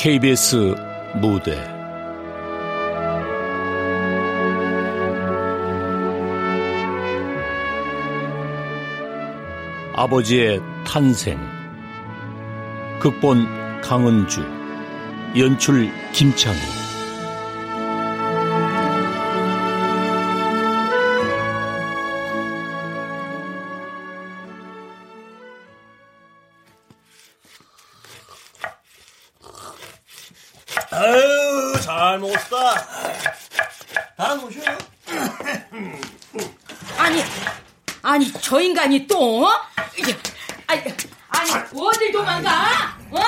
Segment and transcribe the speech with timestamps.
[0.00, 0.54] KBS
[1.16, 1.58] 무대.
[9.96, 11.40] 아버지의 탄생.
[13.00, 14.40] 극본 강은주.
[15.36, 16.87] 연출 김창희
[39.18, 39.44] 또?
[39.44, 39.50] 어?
[39.96, 40.16] 이게,
[40.68, 40.80] 아니,
[41.28, 42.96] 아니 어딜 도망가?
[43.10, 43.18] 어?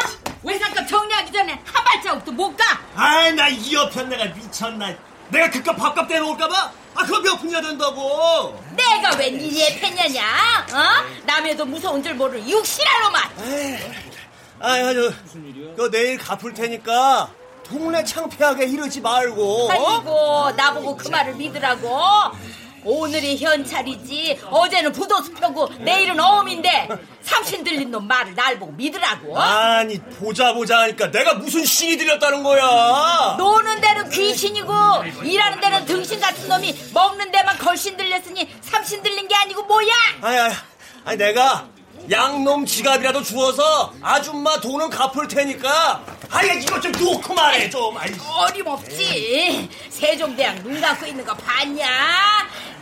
[0.44, 2.80] 외상값 정리하기 전에 한 발자국도 못 가?
[2.94, 4.94] 아이 나이 옆에 내가 미쳤나
[5.30, 10.22] 내가 그깟 밥값 떼놓을까봐 아 그거 몇 푼이나 된다고 내가 웬 이리에 패냐냐?
[10.72, 11.22] 어?
[11.24, 13.20] 남해도 무서운 줄 모르는 육실할 놈아.
[14.60, 15.12] 아이 아주
[15.77, 17.30] 그 내일 갚을 테니까
[17.64, 19.70] 동네 창피하게 이러지 말고 어?
[19.72, 21.98] 아이고 나보고 그 말을 믿으라고.
[22.84, 26.89] 오늘이 현찰이지 어제는 부도수 펴고 내일은 어음인데
[27.22, 29.39] 삼신 들린 놈 말을 날 보고 믿으라고.
[29.39, 34.72] 아니 보자 보자 하니까 내가 무슨 신이 들렸다는 거야 노는 데는 귀신이고
[35.25, 39.92] 일하는 데는 등신 같은 놈이 먹는 데만 걸신 들렸으니 삼신 들린 게 아니고 뭐야?
[40.22, 40.53] 아이 아이
[41.05, 41.69] 아이 내가
[42.11, 46.03] 양놈 지갑이라도 주워서 아줌마 돈은 갚을 테니까.
[46.28, 47.97] 아이 이거 좀 놓고 말해 좀.
[47.97, 49.69] 아이 어림없지.
[49.91, 51.86] 세종대왕 눈 감고 있는 거 봤냐?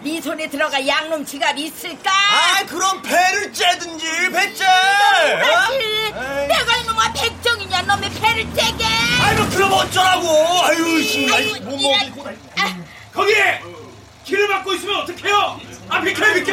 [0.00, 2.10] 네 손에 들어가 양놈 지갑 있을까?
[2.10, 4.64] 아이 그럼 배를 째든지 배째.
[4.64, 6.12] 사실
[6.48, 7.82] 내가 이놈아 백정이냐?
[7.82, 8.84] 놈의 배를 째게.
[9.20, 10.26] 아이고 그럼 어쩌라고?
[10.64, 11.28] 아유 씨.
[11.30, 12.24] 아이 못 먹이고
[13.12, 13.34] 거기
[14.28, 15.58] 길을 막고 있으면 어떡해요?
[15.88, 16.52] 아 비켜 비켜!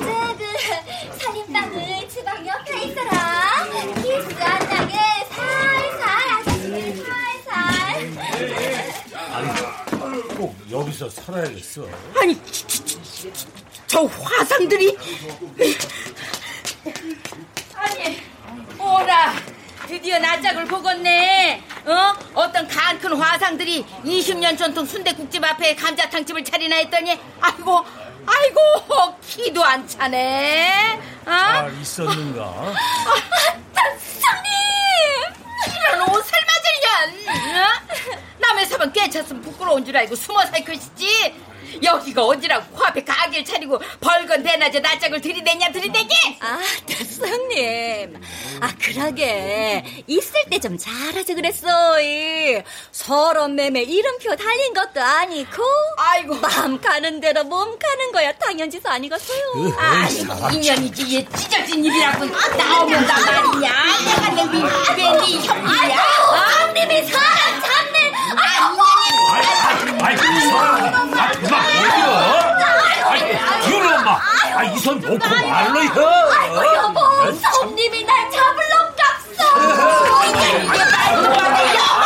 [0.00, 0.46] 쟤들
[1.20, 3.64] 살인방을 지방 옆에 있어라
[4.02, 4.94] 키스 안 나게
[5.30, 6.02] 살살
[6.32, 8.10] 아저씨들 살살
[10.36, 11.86] 꼭 여기서 살아야겠어.
[12.20, 13.30] 아니 저, 저, 저,
[13.86, 14.98] 저 화상들이
[17.76, 18.20] 아니
[18.80, 19.34] 오라
[19.86, 22.14] 드디어 낯짝을 보겠네 어?
[22.34, 27.84] 어떤 간 큰 화상들이 20년 전통 순대국집 앞에 감자탕집을 차리나 했더니 아이고
[28.26, 31.30] 아이고 키도 안 차네 어?
[31.30, 32.72] 아 있었는가?
[33.74, 34.52] 선생님
[35.66, 37.68] 이런 옷을 맞을 년 어?
[38.38, 41.34] 남의 사방 꿰찼으면 부끄러운 줄 알고 숨어 살 것이지
[41.82, 48.20] 여기가 어디라고 코앞에 가게를 차리고 벌건 대낮에 낯짝을 들이대냐 들이대기 아 선생님.
[48.60, 49.84] 아 그러게.
[50.06, 52.62] 있을 때 좀 잘하지 그랬어 이.
[52.92, 55.62] 서론 매매 이름표 달린 것도 아니고
[55.96, 56.34] 아이고.
[56.36, 58.32] 마음 가는 대로 몸 가는 거야.
[58.32, 59.74] 당연지서 아니겠어요.
[59.78, 60.20] 아니
[60.56, 61.16] 인연이지.
[61.16, 62.26] 얘 찢어진 입이라고.
[62.26, 63.72] 나오면 나 말이냐
[64.04, 64.60] 내가 내왜네
[65.46, 65.96] 형님이야.
[66.60, 68.12] 형님이 사람 잡네.
[68.36, 68.76] 아
[70.04, 70.32] 아이 사람,
[71.14, 71.51] 아 그만 어디요?
[74.20, 75.18] 아이 기훈 엄마, 아이 손 놓고
[75.48, 75.96] 말로 혀.
[76.74, 76.98] 여보
[77.60, 78.30] 손님이 날
[80.66, 82.02] 이게 말도 안 돼 여보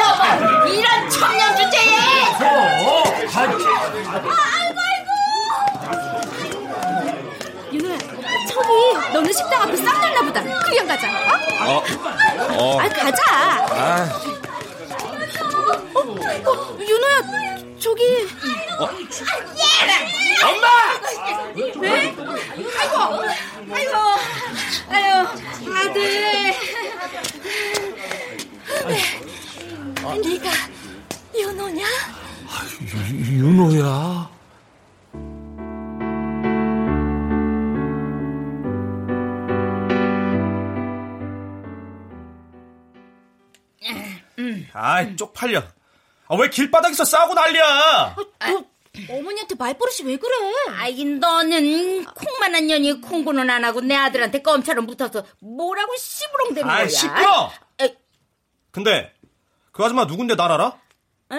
[0.00, 1.92] 여보 이런 청년 주제에
[2.40, 3.04] 어,
[7.72, 7.98] 윤호야
[8.48, 11.08] 저기 너네 식당 앞에 싹 났나 보다 그냥 가자
[11.66, 11.82] 어?
[12.58, 14.08] 어, 아 가자 아,
[15.94, 18.02] 어, 어, 윤호야 저기.
[20.44, 20.66] 엄마!
[21.52, 22.14] 네?
[22.78, 22.96] 아이고.
[23.74, 23.96] 아이고.
[24.88, 25.26] 아유
[25.74, 26.54] 아들.
[30.22, 30.50] 네가
[31.34, 31.84] 윤호냐?
[33.32, 34.30] 윤호야.
[44.74, 45.62] 아이 쪽팔려
[46.32, 48.64] 아, 왜 길바닥에서 싸고 난리야 너
[49.10, 50.30] 어머니한테 말버릇이 왜 그래?
[50.78, 56.88] 아이 너는 콩만한 년이 콩고는 안 하고 내 아들한테 껌처럼 붙어서 뭐라고 씨부렁대는 거야 아이
[56.90, 57.50] 시끄러
[57.82, 57.96] 에,
[58.70, 59.12] 근데
[59.72, 60.78] 그 아줌마 누군데 날 알아?
[61.32, 61.36] 에?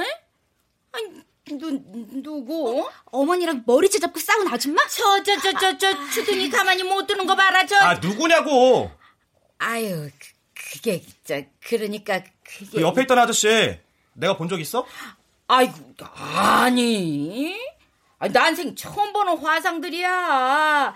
[0.92, 1.24] 아니
[1.60, 1.72] 누
[2.22, 2.88] 누구?
[3.12, 4.86] 어 머니랑 머리채 잡고 싸운 아줌마?
[4.88, 7.76] 저 저 저 저저 주둥이 가만히 못 두는 거 봐라 저.
[7.78, 8.90] 아 누구냐고
[9.60, 10.30] 아유 그,
[10.74, 13.78] 그게 저 그러니까 그 그게 옆에 있던 아저씨
[14.14, 14.86] 내가 본 적 있어?
[15.48, 17.58] 아이고 아니
[18.20, 20.94] 아, 난생 처음 보는 화상들이야.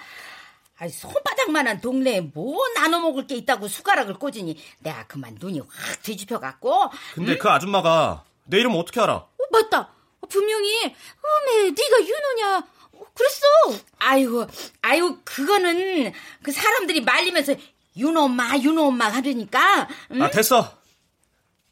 [0.80, 6.40] 아이 손바닥만한 동네에 뭐 나눠 먹을 게 있다고 숟가락을 꽂으니 내가 그만 눈이 확 뒤집혀
[6.40, 9.14] 갖고 근데 그 아줌마가 내 이름 어떻게 알아?
[9.16, 9.90] 어, 맞다.
[10.30, 12.58] 분명히 어메 네가 윤호냐?
[12.94, 13.84] 어, 그랬어.
[14.00, 14.46] 아이고
[14.82, 17.56] 아이고 그거는 그 사람들이 말리면서
[17.98, 19.88] 윤호 엄마, 윤호 엄마 하려니까.
[20.12, 20.22] 응?
[20.22, 20.78] 아, 됐어.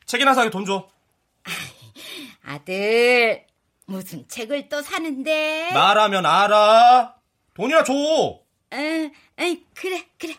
[0.08, 0.90] 책이나 사게 돈 줘.
[2.44, 3.46] 아들,
[3.86, 5.72] 무슨 책을 또 사는데?
[5.74, 7.16] 나라면 알아.
[7.54, 7.94] 돈이나 줘.
[8.74, 10.36] 에, 에, 그래, 그래.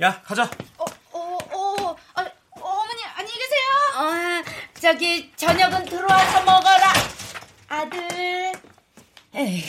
[0.00, 0.50] 야, 가자.
[0.78, 3.66] 어, 어, 어, 아, 어머니 안녕히 계세요.
[3.96, 4.44] 어,
[4.80, 6.92] 저기 저녁은 들어와서 먹어라.
[7.68, 8.52] 아들.
[9.34, 9.62] 에이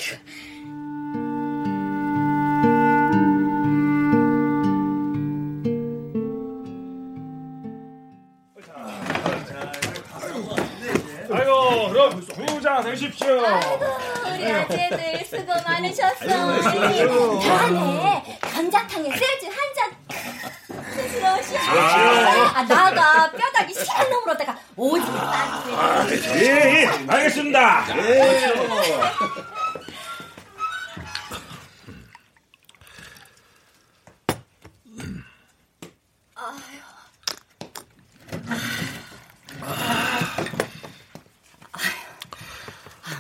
[12.80, 13.28] 드십시오.
[14.34, 16.26] 우리 아재들 수고 많으셨어.
[17.42, 19.92] 다음에 감자탕에 쇠주 한 잔.
[20.96, 21.26] 드시오.
[22.54, 26.08] 아, 나가 뼈다귀 시간 넘으러다가 오지 마.
[26.36, 27.86] 예, 예, 알겠습니다.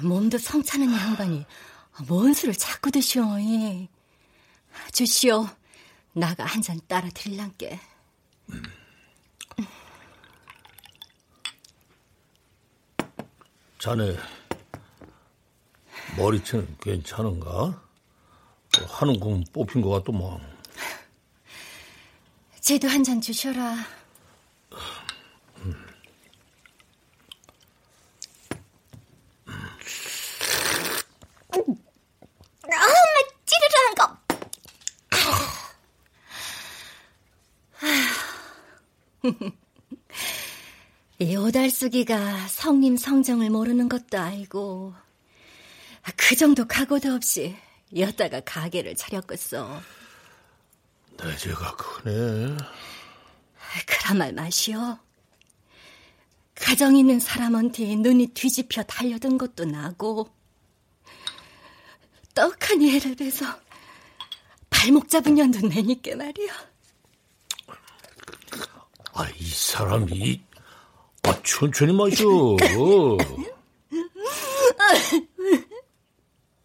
[0.04, 1.46] 몸도 성차는 양반이
[2.08, 3.38] 뭔 술을 자꾸 드시오.
[3.40, 3.88] 이.
[4.92, 5.48] 주시오.
[6.14, 7.80] 나가 한 잔 따라 드릴란께.
[13.80, 14.16] 자네
[16.18, 17.50] 머리채는 괜찮은가?
[17.50, 20.40] 뭐 하는 건 뽑힌 것 같더만.
[22.62, 23.76] 쟤도 한 잔 주셔라.
[32.64, 34.18] 아, 엄마 찌르르한 거.
[41.20, 44.94] 이 오달수기가 성님 성정을 모르는 것도 알고
[46.16, 47.58] 그 정도 각오도 없이
[47.94, 49.82] 여다가 가게를 차렸겠어.
[51.18, 52.56] 내 죄가 크네.
[53.86, 54.98] 그런 말 마시오.
[56.56, 60.30] 가정 있는 사람한테 눈이 뒤집혀 달려든 것도 나고
[62.34, 63.46] 떡하니 애를 베서
[64.70, 66.54] 발목 잡은 년도 내니께 말이야.
[69.14, 70.42] 아, 이 사람이,
[71.24, 72.24] 아, 천천히 마셔.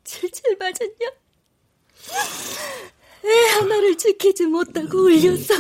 [0.05, 1.11] 칠칠 맞았냐?
[3.25, 5.55] 애 하나를 지키지 못하고 울려서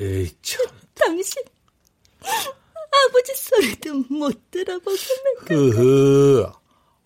[0.00, 0.64] 에이, 참.
[0.94, 1.42] 당신
[2.22, 5.50] 아버지 소리도 못 들어보겠네.
[5.50, 6.50] 으흐.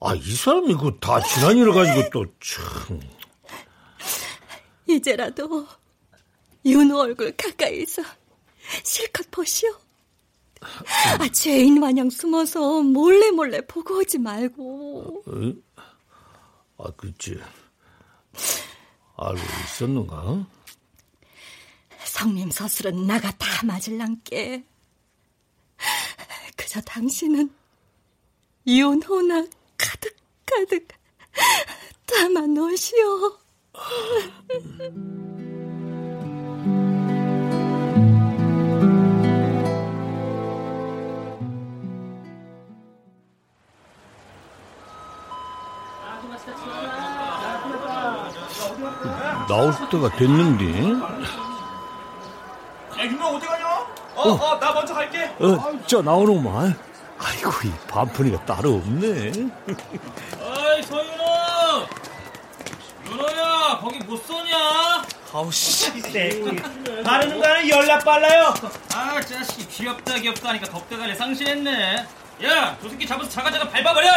[0.01, 3.01] 아, 이 사람이 그다 지난 일을 가지고 또, 참.
[4.87, 5.67] 이제라도
[6.65, 8.03] 윤호 얼굴 가까이서
[8.85, 9.71] 실컷 보시오.
[11.19, 15.25] 아, 죄인 마냥 숨어서 몰래 몰래 보고 오지 말고.
[16.79, 17.39] 아, 그치.
[19.17, 20.47] 알고 있었는가?
[22.05, 24.65] 성님 서술은 나가 다 맞을랑께.
[26.57, 27.51] 그저 당신은
[28.67, 29.47] 윤호나
[29.77, 30.89] 가득가득
[32.07, 33.39] 담아 놓으시오.
[49.55, 50.65] 나올 때가 됐는데.
[52.99, 53.67] 야, 윤호 어디 가냐?
[54.17, 55.25] 어, 어, 나 먼저 갈게.
[55.39, 56.77] 어, 저 나오는구만.
[57.21, 59.31] 아이고, 이 반푼이가 따로 없네.
[60.41, 61.25] 어이 서윤호
[63.11, 65.93] 윤호야 거기 못 쏘냐 아우, 씨.
[67.05, 68.55] 바르는 거 하나 연락 빨라요.
[68.95, 72.07] 아 자식이 귀엽다 귀엽다 하니까 덕대가리 상실했네
[72.45, 74.11] 야 저 새끼 잡아서 자가자가 밟아버려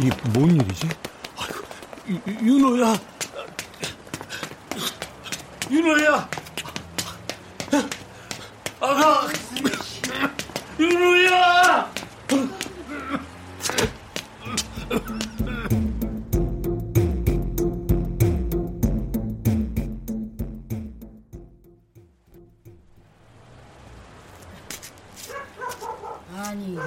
[0.00, 0.88] 이뭔 일이지?
[1.38, 1.64] 아이고,
[2.08, 2.94] 유- 유- 윤호야.
[5.70, 6.30] 윤호야.
[8.80, 9.28] 아가.
[10.78, 11.92] 윤호야.
[26.34, 26.78] 아니,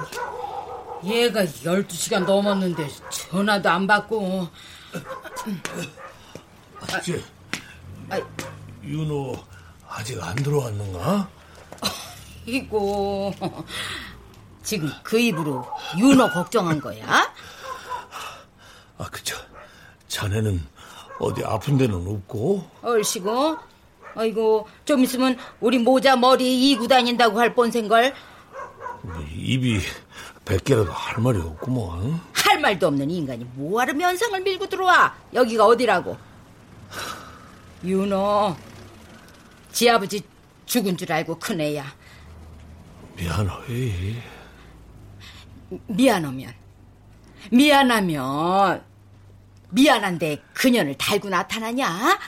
[1.04, 4.48] 얘가 12시간 넘었는데 전화도 안 받고.
[7.04, 7.22] 쟤,
[8.84, 9.36] 윤호
[9.88, 11.28] 아직 안 들어왔는가?
[12.46, 13.32] 이고
[14.62, 15.66] 지금 그 입으로
[15.98, 17.32] 윤호 걱정한 거야?
[18.98, 19.36] 아, 그쵸.
[20.08, 20.60] 자네는
[21.18, 22.68] 어디 아픈 데는 없고?
[22.82, 23.56] 얼씨구
[24.16, 28.12] 아이고 좀 있으면 우리 모자 머리 이고 다닌다고 할 뻔생걸
[29.34, 29.80] 입이
[30.44, 32.20] 백 개라도 할 말이 없구먼.
[32.32, 35.14] 할 말도 없는 인간이 뭐하러 면상을 밀고 들어와?
[35.32, 36.16] 여기가 어디라고?
[37.84, 38.56] 윤호,
[39.72, 40.22] 지 아버지
[40.66, 41.84] 죽은 줄 알고 큰애야.
[43.16, 44.22] 미안해.
[45.86, 46.54] 미안하면,
[47.50, 48.84] 미안하면,
[49.70, 52.18] 미안한데 그년을 달고 나타나냐?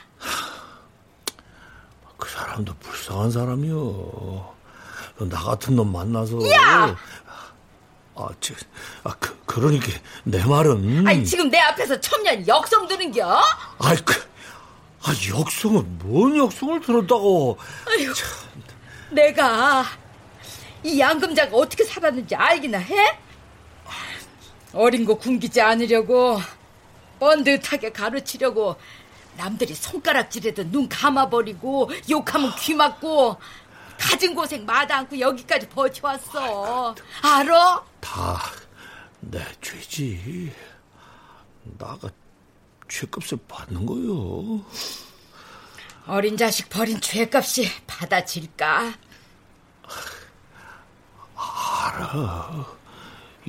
[2.16, 4.54] 그 사람도 불쌍한 사람이요.
[5.30, 6.38] 나 같은 놈 만나서.
[6.50, 6.96] 야!
[8.14, 8.54] 아, 저,
[9.04, 9.86] 아, 그, 그러니까
[10.24, 11.06] 내 말은.
[11.06, 13.40] 아니, 지금 내 앞에서 첨년 역성 드는겨?
[13.78, 14.14] 아이, 그,
[15.04, 17.58] 아, 역성은 뭔 역성을 들었다고.
[17.88, 18.12] 아이고,
[19.10, 19.84] 내가
[20.84, 23.18] 이 양금자가 어떻게 살았는지 알기나 해?
[24.72, 26.40] 어린 거 굶기지 않으려고
[27.20, 28.76] 번듯하게 가르치려고
[29.36, 33.36] 남들이 손가락질해도 눈 감아버리고 욕하면 귀 막고
[33.98, 37.84] 가진 고생 마다 않고 여기까지 버텨왔어 알아?
[38.00, 40.52] 다내 죄지.
[41.78, 42.08] 나가
[42.92, 44.62] 죄값을 받는 거요.
[46.06, 48.94] 어린 자식 버린 죄값이 받아질까?
[51.34, 52.66] 알아.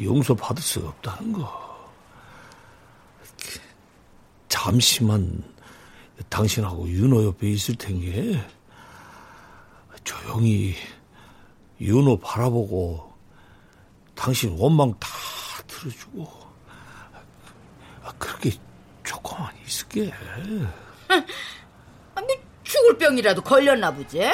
[0.02, 1.64] 용서 받을 수 없다는 거.
[4.48, 5.44] 잠시만
[6.30, 8.42] 당신하고 윤호 옆에 있을 텐게
[10.06, 10.74] 조용히
[11.82, 13.14] 윤호 바라보고
[14.16, 15.10] 당신 원망 다
[15.68, 16.32] 들어주고
[18.04, 18.52] 아, 그렇게
[19.04, 20.12] 조금만 있을게.
[22.16, 22.28] 아니
[22.64, 24.32] 죽을 병이라도 걸렸나 보지?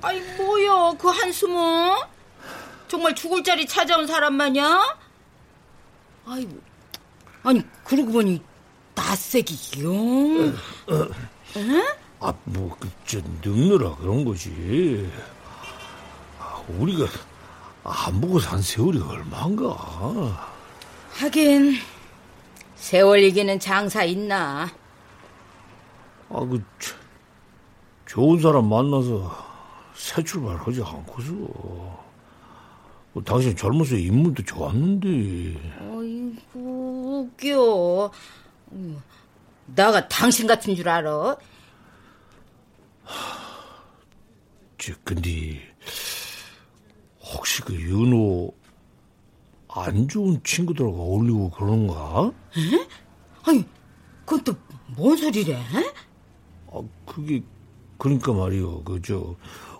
[0.00, 1.96] 아이 뭐야 그 한숨은?
[2.86, 4.80] 정말 죽을 자리 찾아온 사람 마냥?
[6.26, 6.58] 아이고
[7.42, 8.42] 아니 그러고 보니
[8.94, 10.56] 낯색이 영
[12.20, 15.08] 아, 뭐, 그, 저, 늙느라 그런 거지.
[16.40, 17.06] 아, 우리가
[17.84, 20.57] 안 보고 산 세월이 얼마인가.
[21.18, 21.74] 하긴
[22.76, 24.70] 세월 이기는 장사 있나
[26.30, 26.94] 아, 그, 저,
[28.06, 29.34] 좋은 사람 만나서
[29.94, 31.32] 새 출발하지 않고서.
[31.32, 35.08] 뭐, 당신 젊어서 인물도 좋았는데.
[35.80, 38.12] 아이고 웃겨
[38.72, 39.02] 음,
[39.74, 41.36] 나가 당신 같은 줄 알아?
[44.76, 45.60] 저, 근데,
[47.20, 48.54] 혹시 그 윤호
[49.68, 52.32] 안 좋은 친구들하고 어울리고 그러는가?
[53.44, 53.64] 아니
[54.24, 54.54] 그건 또
[54.96, 55.54] 뭔 소리래?
[56.72, 57.42] 아, 그게,
[57.98, 58.82] 그러니까 말이요.
[58.84, 59.36] 그, 저,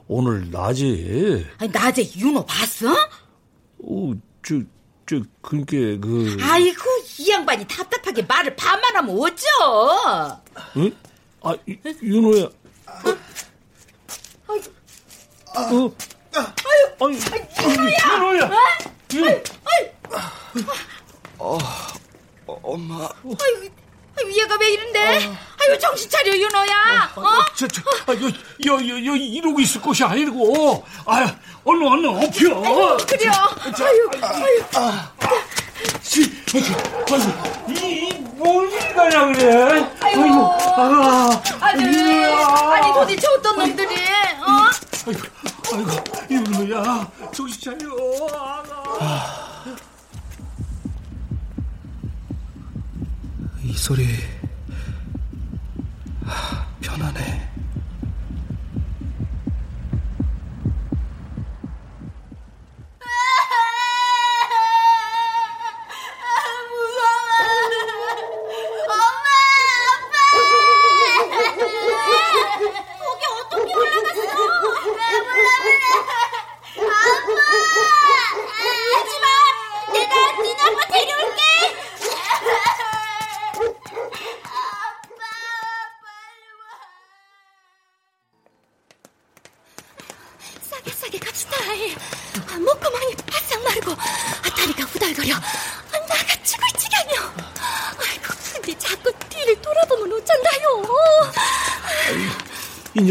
[0.07, 2.93] 오늘 낮에, 아니 낮에 윤호 봤어?
[2.93, 4.13] 어,
[4.47, 4.61] 저,
[5.07, 5.73] 저, 그니까,
[6.07, 6.37] 그.
[6.43, 6.83] 아이고
[7.19, 10.43] 이 양반이 답답하게 말을 반만 하면 어쩌
[10.77, 10.95] 응?
[11.43, 12.45] 아, 이- 윤호야.
[12.45, 13.17] 어?
[15.57, 15.93] 아유,
[17.01, 17.19] 아유,
[17.63, 18.13] 윤호야!
[18.13, 18.45] 윤호야!
[18.45, 18.98] 아이고 아
[24.21, 25.01] 이고, 얘가 왜 이런데?
[25.61, 27.23] 아이고 정신 차려 윤호야 어?
[27.55, 28.27] 저, 저, 아, 여,
[28.67, 32.97] 여, 여, 여, 이러고 있을 것이 아니고, 아, 얼른, 얼른 업혀.
[33.07, 33.33] 그래요
[33.81, 34.63] 아유 아유
[36.03, 36.63] 지, 아이고,
[37.69, 39.91] 이, 이, 뭔 일이냐, 그래?
[40.01, 43.95] 아이고 아, 아들 아니 도대체 어떤 놈들이
[44.41, 44.69] 어?
[45.07, 45.21] 아이고,
[45.73, 45.91] 아이고,
[46.31, 47.89] 윤호야, 정신 차려.
[49.01, 49.65] 아,
[53.63, 54.07] 이 소리
[56.25, 57.49] 하, 편하네.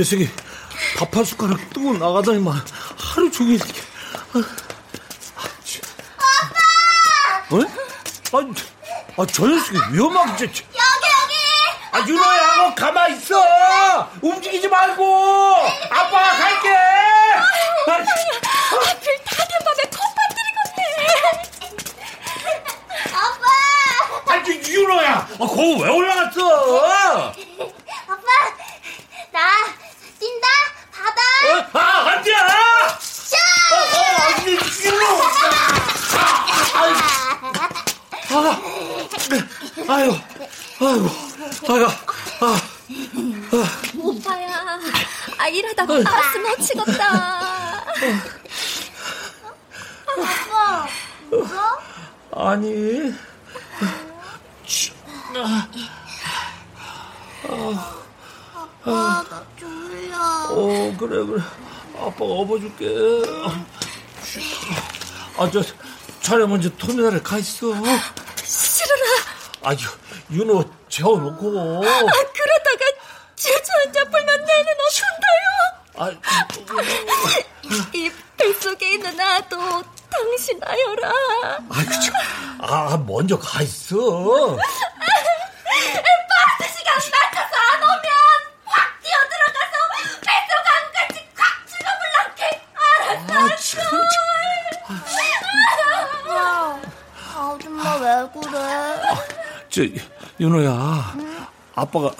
[0.08, 0.24] 녀석이
[0.98, 2.64] 밥 한 숟가락 뜨고 나가다니만
[2.98, 3.74] 하루 종일 이렇게.
[6.18, 6.56] 아빠!
[7.52, 7.60] 어?
[7.60, 7.68] 아,
[8.56, 8.64] 저-
[9.22, 10.46] 아, 저 녀석이 위험하게.
[10.46, 11.36] 여기 여기
[11.92, 13.36] 아, 윤호야, 너 가만 있어!
[14.22, 15.56] 움직이지 말고!
[15.90, 16.70] 아빠가 갈게!
[16.70, 17.44] 아,
[17.92, 18.08] 하필
[19.26, 20.80] 다된 밤에 컵밥들이겠네
[23.14, 23.46] 아빠
[24.34, 25.10] 아, 저 윤호야!
[25.34, 26.40] 아, 거기 왜 올라갔어?
[28.08, 28.24] 아빠
[29.32, 29.40] 나
[30.20, 30.48] 뛴다
[30.92, 31.48] 바다 어?
[31.80, 32.32] 아, 안 돼!
[33.00, 33.36] 슈
[33.70, 33.74] 어,
[38.40, 38.42] 어,
[39.90, 40.14] 아유,
[40.80, 41.10] 아이고,
[41.70, 41.86] 아가,
[42.42, 42.46] 아.
[43.98, 44.50] 오빠야,
[45.38, 47.04] 아, 일하다 가스 놓치겠다.
[50.08, 50.88] 아빠,
[51.32, 51.80] 울어?
[52.52, 53.14] 아니.
[58.84, 60.16] 아빠, 나 졸려.
[60.50, 61.42] 어, 그래, 그래.
[62.00, 62.88] 아빠가 업어줄게.
[65.38, 65.62] 아, 저,
[66.22, 67.74] 자네 먼저 터미널에 가 있어.
[68.44, 69.04] 싫어라.
[69.63, 69.77] 아 유,
[70.38, 71.86] 윤호 재워놓고.
[71.86, 72.86] 아, 그러다가
[73.36, 75.48] 제주 한잔 불면 내는 어쩐다요?
[76.00, 76.12] 아,
[77.94, 79.58] 이 뱃속에 있는 나도
[80.10, 81.12] 당신 아여라.
[81.70, 82.13] 아이고, 참.
[82.62, 84.58] 아, 먼저 가 있어.
[99.78, 99.84] 저,
[100.40, 101.16] 윤호야.
[101.76, 102.12] 아빠가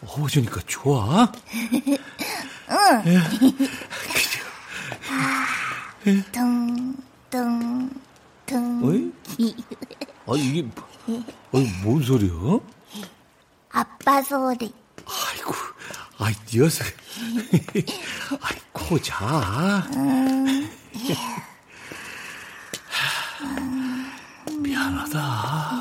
[0.00, 1.26] 업어주니까 좋아?
[6.30, 6.94] 등,
[7.28, 7.90] 등,
[8.46, 8.80] 등.
[8.84, 9.12] 어이?
[10.28, 10.64] 아, 이게,
[11.50, 12.60] 어, 뭔 소리야?
[13.72, 14.72] 아빠 소리.
[15.04, 15.52] 아이고,
[16.18, 16.86] 아이, 녀석.
[18.40, 19.84] 아이고, 자.
[24.62, 25.79] 미안하다.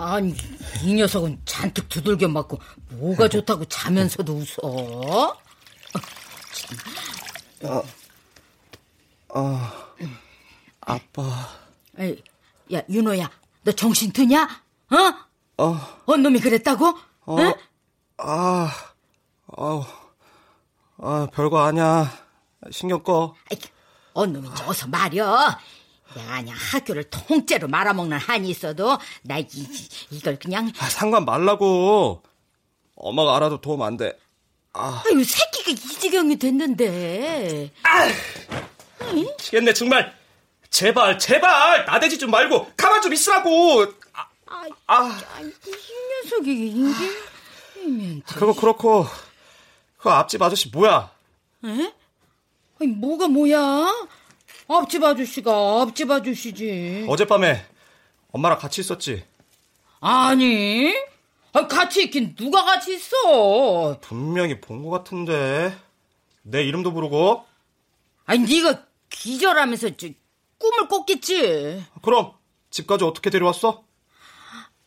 [0.00, 0.34] 아니
[0.82, 2.58] 이 녀석은 잔뜩 두들겨 맞고
[2.92, 5.36] 뭐가 좋다고 자면서도 웃어?
[10.80, 11.48] 아빠,
[11.98, 12.22] 에이,
[12.72, 13.30] 야 윤호야
[13.62, 14.48] 너 정신 드냐?
[14.90, 15.62] 어?
[15.62, 16.98] 어, 언 놈이 그랬다고?
[17.26, 17.52] 어, 응?
[18.16, 18.72] 아,
[19.54, 19.84] 아우,
[20.96, 22.10] 아, 별거 아니야.
[22.70, 23.34] 신경 꺼.
[23.52, 23.58] 아이,
[24.14, 25.58] 언 놈이 어서 말여.
[26.14, 29.46] 내가 그냥 학교를 통째로 말아먹는 한이 있어도 나 이,
[30.10, 32.22] 이걸 그냥 아, 상관 말라고.
[32.96, 34.18] 엄마가 알아도 도움 안 돼.
[34.72, 37.72] 아유 새끼가 이 지경이 됐는데
[39.14, 40.14] 미치겠네, 정말.
[40.68, 43.86] 제발, 제발, 나대지 좀 말고, 가만 좀 있으라고.
[44.12, 49.06] 아, 아, 이 녀석이 이게 이면 그거 그렇고,
[49.96, 51.10] 그 앞집 아저씨 뭐야?
[51.64, 51.92] 에?
[52.80, 54.08] 아니 뭐가 뭐야?
[54.78, 57.06] 앞집 아저씨가 앞집 아저씨지.
[57.08, 57.64] 어젯밤에
[58.32, 59.24] 엄마랑 같이 있었지?
[60.00, 60.94] 아니,
[61.52, 63.98] 아, 같이 있긴 누가 같이 있어?
[64.00, 65.76] 분명히 본 것 같은데.
[66.42, 67.44] 내 이름도 부르고.
[68.24, 70.08] 아니 네가 기절하면서 저,
[70.58, 71.84] 꿈을 꿨겠지.
[72.02, 72.32] 그럼
[72.70, 73.82] 집까지 어떻게 데려왔어?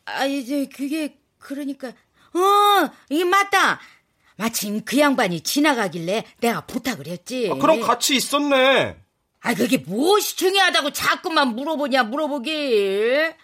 [0.06, 3.80] 아 이제 그게 그러니까 어 이게 맞다.
[4.36, 7.50] 마침 그 양반이 지나가길래 내가 부탁을 했지.
[7.52, 8.96] 아, 그럼 같이 있었네.
[9.44, 13.36] 아 그게 무엇이 중요하다고 자꾸만 물어보냐 물어보길.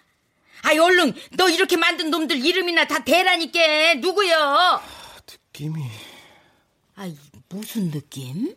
[0.63, 4.81] 아 얼른 너 이렇게 만든 놈들 이름이나 다 대라니까 누구여?
[5.53, 5.83] 느낌이
[6.95, 7.07] 아
[7.49, 8.55] 무슨 느낌?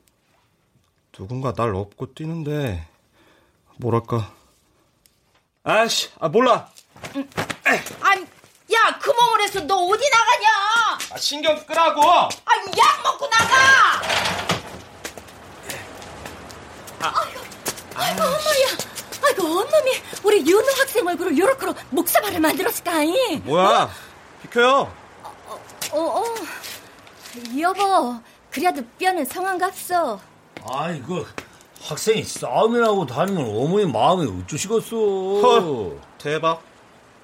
[1.13, 2.87] 누군가 날 업고 뛰는데
[3.77, 4.33] 뭐랄까.
[5.65, 6.71] 아씨, 아 몰라.
[8.01, 8.23] 아니
[8.73, 10.49] 야 그 몸을 해서 너 어디 나가냐?
[11.13, 12.03] 아, 신경 끄라고.
[12.03, 14.14] 아유 약 먹고 나가.
[18.05, 18.67] 아이고, 엄마야.
[19.27, 19.91] 아이고, 엄마미
[20.23, 23.37] 우리 윤호 학생 얼굴을 요렇게 목사발을 만들었을까이?
[23.45, 23.91] 뭐야?
[24.43, 24.93] 비켜요.
[25.93, 26.25] 어, 어.
[27.59, 28.17] 여보,
[28.51, 30.21] 그래도 뼈는 성한갑소.
[30.69, 31.27] 아이, 그,
[31.83, 34.97] 학생이 싸움이나고 다니면 어머니 마음이 어쩌시겠어.
[35.43, 36.63] 헐, 대박.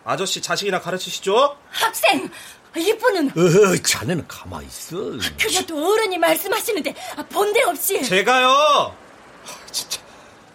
[0.04, 1.56] 아저씨 자식이나 가르치시죠?
[1.70, 2.30] 학생,
[2.76, 4.96] 이분은 어, 자네는 가만히 있어.
[5.38, 6.94] 그래도 어른이 말씀하시는데
[7.30, 8.02] 본데 없이.
[8.02, 8.48] 제가요.
[8.48, 10.00] 하, 진짜.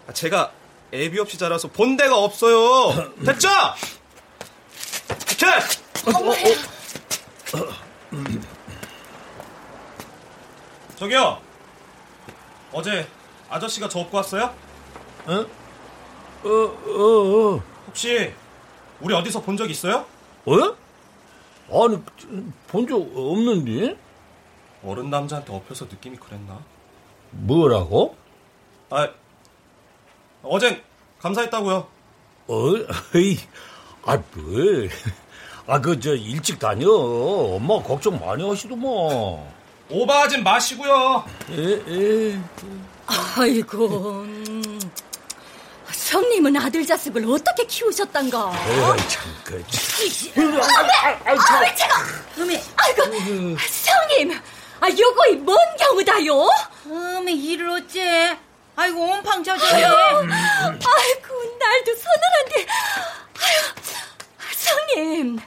[0.08, 0.52] 아, 제가
[0.92, 3.12] 애비 없이 자라서 본 데가 없어요.
[3.24, 3.48] 됐죠?
[5.36, 5.60] 자,
[10.96, 11.40] 저기요.
[12.72, 13.06] 어제
[13.50, 14.54] 아저씨가 저 업고 왔어요?
[15.26, 15.32] 어?
[16.44, 17.62] 어, 어, 어.
[17.86, 18.32] 혹시
[19.00, 20.06] 우리 어디서 본 적 있어요?
[20.46, 20.52] 어?
[21.68, 22.00] 아니,
[22.68, 23.96] 본 적 없는데?
[24.84, 26.60] 어른 남자한테 업혀서 느낌이 그랬나?
[27.30, 28.16] 뭐라고?
[28.90, 29.08] 아,
[30.48, 30.82] 어젠
[31.20, 31.86] 감사했다고요.
[32.48, 32.72] 어,
[33.14, 33.38] 에이,
[34.04, 34.88] 아, 뭐.
[35.66, 36.88] 아, 그, 저, 일찍 다녀.
[36.88, 38.86] 엄마 걱정 많이 하시더만.
[39.90, 41.24] 오버하진 마시고요.
[41.50, 42.38] 에, 에.
[43.36, 43.86] 아이고
[44.22, 44.80] 음,
[46.10, 48.52] 형님은 아들 자식을 어떻게 키우셨단가?
[48.68, 49.64] 에이, 참, 그,
[50.34, 51.94] 아, 왜 제가?
[52.40, 54.32] 어메, 아이고, 성님,
[54.80, 56.48] 아, 요거 이뭔 경우다요?
[56.90, 58.36] 어메, 이를 어째?
[58.76, 59.64] 아이고, 온팡 젖어.
[59.64, 60.28] 아이고,
[61.58, 62.66] 날도 서늘한데.
[63.38, 63.58] 아유,
[64.54, 65.38] 성님,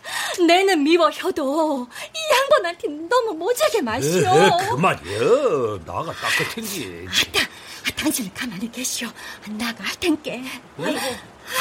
[0.47, 4.29] 내는 미워혀도 이 양반한테 너무 모자게 마시오.
[4.29, 5.79] 에, 그만이여.
[5.85, 7.07] 나가 따뜻한지.
[7.07, 9.07] 아따, 아, 당신은 가만히 계시오.
[9.49, 10.41] 나가 할 텐께.
[10.79, 10.99] 아이고,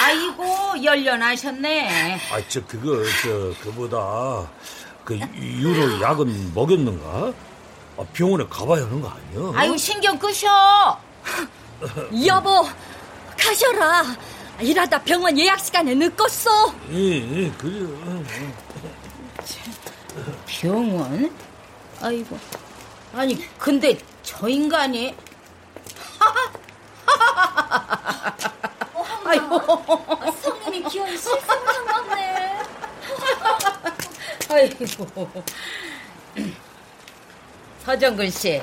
[0.00, 2.20] 아이고, 열련하셨네.
[2.33, 4.50] 아, 저, 그거, 저, 그보다,
[5.04, 7.33] 그, 유로 약은 먹였는가?
[7.98, 9.52] 아, 병원에 가봐야 하는 거 아니야?
[9.54, 10.98] 아이고, 신경 끄셔.
[12.26, 12.66] 여보,
[13.38, 14.04] 가셔라.
[14.60, 16.74] 일하다 병원 예약 시간에 늦었어.
[16.90, 17.86] 예, 예, 그래.
[20.46, 21.32] 병원?
[22.00, 22.38] 아이고.
[23.14, 25.14] 아니, 근데 저 인간이.
[29.24, 29.60] 아이고.
[30.42, 32.58] 성님이 기어이 실수를 한 건데.
[34.50, 35.44] 아이고.
[37.84, 38.60] 서정근 씨.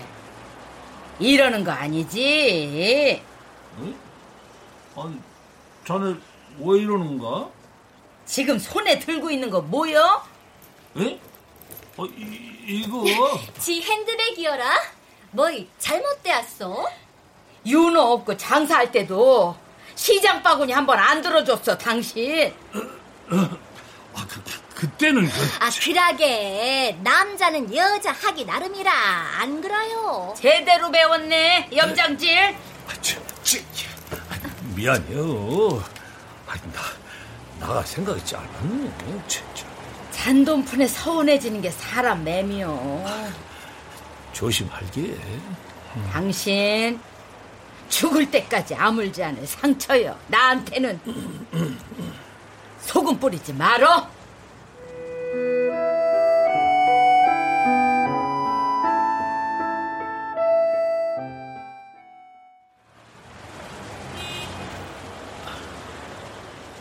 [1.19, 3.21] 이러는 거 아니지?
[4.97, 5.17] 아니,
[5.85, 6.15] 자네
[6.59, 7.49] 왜 이러는가?
[8.25, 10.21] 지금 손에 들고 있는 거 뭐요?
[10.97, 11.19] 에?
[11.97, 13.03] 어, 이, 이거.
[13.59, 14.65] 지 핸드백이여라.
[15.31, 15.47] 뭐
[15.79, 16.85] 잘못되었어?
[17.65, 19.55] 윤호 없고 장사할 때도
[19.95, 22.53] 시장 바구니 한 번 안 들어줬어, 당신.
[23.29, 24.41] 아, 그,
[24.85, 25.41] 그, 그때는 그.
[25.59, 26.97] 아, 그러게.
[27.01, 28.91] 남자는 여자 하기 나름이라.
[29.39, 30.33] 안 그래요?
[30.37, 32.55] 제대로 배웠네, 염장질.
[32.87, 33.57] 아, 저, 저,
[34.11, 34.35] 아,
[34.75, 35.83] 미안해요.
[36.47, 36.81] 아니, 나,
[37.59, 38.91] 나가 생각이 짧았네.
[39.27, 39.65] 진짜.
[40.11, 43.05] 잔돈푼에 서운해지는 게 사람 맴이요.
[44.33, 45.15] 조심할게.
[46.11, 46.99] 당신
[47.89, 50.17] 죽을 때까지 아물지 않을 상처요.
[50.27, 50.99] 나한테는
[52.81, 54.14] 소금 뿌리지 말어.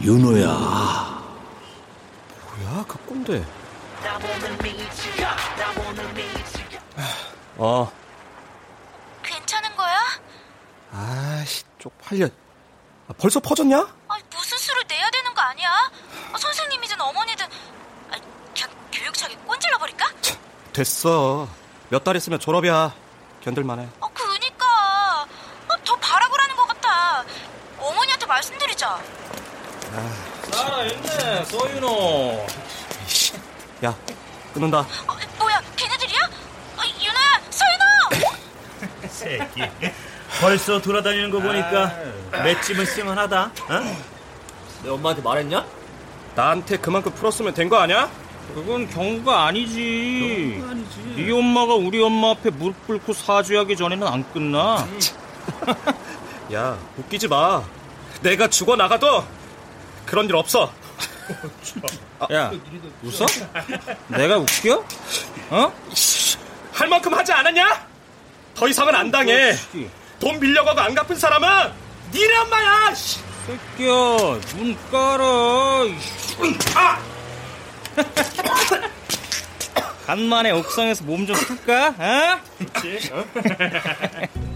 [0.05, 0.47] 윤호야.
[2.59, 3.43] 뭐야, 그 꼰대.
[7.57, 7.91] 어,
[9.23, 9.99] 괜찮은 거야?
[10.93, 12.27] 아씨, 쪽팔려.
[12.27, 13.79] 아, 벌써 퍼졌냐?
[14.09, 15.71] 아, 무슨 수를 내야 되는 거 아니야?
[16.33, 18.17] 아, 선생님이든 어머니든 아,
[18.55, 20.07] 그냥 교육청에 꼰질러 버릴까?
[20.75, 21.49] 됐어.
[21.89, 22.93] 몇 달 있으면 졸업이야.
[23.43, 23.89] 견딜만해.
[24.01, 24.67] 아, 그니까
[25.69, 27.25] 아, 더 바라고라는 것 같아.
[27.79, 29.01] 어머니한테 말씀드리자.
[30.51, 31.04] 살아있네,
[31.45, 32.47] 서윤호.
[33.85, 33.95] 야,
[34.53, 34.79] 끊는다.
[34.81, 36.21] 어, 뭐야, 걔네들이야?
[36.77, 39.09] 아, 윤아야, 서인호!
[39.09, 39.63] 새끼.
[40.41, 41.93] 벌써 돌아다니는 거 보니까
[42.43, 43.43] 맷집은 쓸만하다.
[43.69, 43.97] 어?
[44.83, 45.65] 내 엄마한테 말했냐?
[46.35, 48.11] 나한테 그만큼 풀었으면 된 거 아니야?
[48.55, 50.63] 그건 경우가 아니지.
[51.17, 54.87] 네 엄마가 우리 엄마 앞에 무릎 꿇고 사죄하기 전에는 안 끝나.
[56.53, 57.63] 야, 웃기지 마.
[58.21, 59.25] 내가 죽어 나가도
[60.05, 60.71] 그런 일 없어.
[62.33, 62.51] 야,
[63.03, 63.27] 웃어?
[64.09, 64.85] 내가 웃겨?
[65.51, 65.73] 어?
[66.73, 67.87] 할 만큼 하지 않았냐?
[68.55, 69.55] 더 이상은 안 당해.
[70.21, 71.49] 돈 빌려가고 안 갚은 사람은
[72.13, 72.95] 니네 엄마야.
[72.95, 73.21] 씨.
[73.47, 73.91] 새끼야,
[74.57, 75.25] 눈 깔아.
[76.77, 76.99] 아!
[80.07, 81.89] 간만에 옥상에서 몸 좀 풀까?
[81.99, 82.41] 어?
[82.75, 83.25] 아줌마!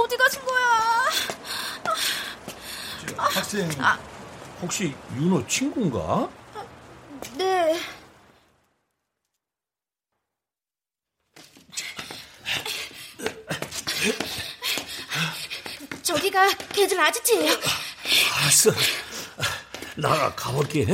[0.00, 1.10] 어디 가신 거야?
[3.16, 3.70] 학생,
[4.60, 6.28] 혹시 윤호 친구인가?
[7.36, 7.78] 네.
[16.02, 17.58] 저기가 걔들 아지트예요.
[18.40, 18.70] 알았어.
[19.96, 20.86] 나가 가볼게.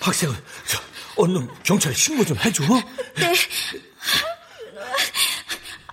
[0.00, 0.30] 학생,
[0.66, 0.78] 저,
[1.16, 2.62] 얼른 경찰에 신고 좀 해줘.
[3.16, 3.32] 네.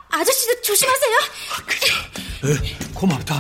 [0.10, 1.18] 아저씨도 조심하세요.
[1.18, 2.27] 에,
[2.94, 3.36] 고맙다.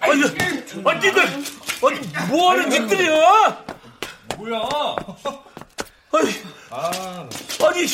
[0.00, 0.22] 아니,
[0.84, 1.22] 아니, 니들,
[1.82, 3.64] 아니, 뭐 하는 짓들이야?
[4.36, 4.60] 뭐야?
[6.12, 6.30] 아니,
[7.60, 7.86] 아니,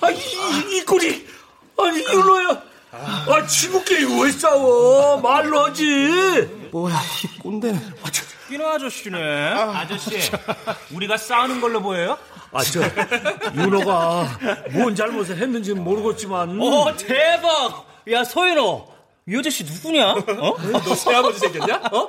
[0.00, 1.26] 아니, 이, 이 꼴이,
[1.78, 2.62] 아니, 윤호야.
[2.92, 5.20] 아, 친구끼리 왜 싸워?
[5.20, 6.48] 말로 하지.
[6.70, 7.94] 뭐야, 이 꼰대는.
[8.46, 9.52] 아, 저, 웃기는 아저씨네.
[9.52, 10.30] 아저씨,
[10.92, 12.16] 우리가 싸우는 걸로 보여요?
[12.52, 12.80] 아, 저,
[13.54, 14.38] 윤호가
[14.70, 16.58] 뭔 잘못을 했는지 는 모르겠지만.
[16.60, 17.86] 오, 대박!
[18.10, 18.94] 야, 서윤호.
[19.28, 20.12] 이 아저씨 누구냐?
[20.12, 20.56] 어?
[20.84, 21.82] 너 새아버지 생겼냐?
[21.92, 22.08] 어?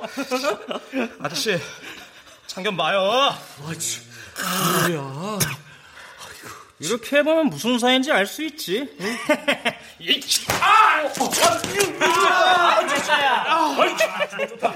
[1.20, 1.58] 아저씨,
[2.46, 3.34] 참견 마요.
[4.88, 5.38] 뭐야.
[6.80, 8.88] 이렇게 해보면 무슨 사이인지 알 수 있지.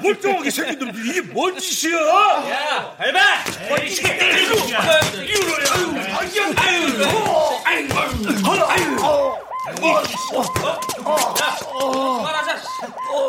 [0.03, 1.99] 멀쩡하게 생긴 놈들이 이게 뭔 짓이야?
[2.99, 3.21] 알바!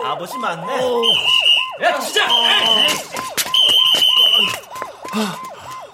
[0.06, 0.74] 아버지 맞네.
[1.84, 2.28] 야, 진짜!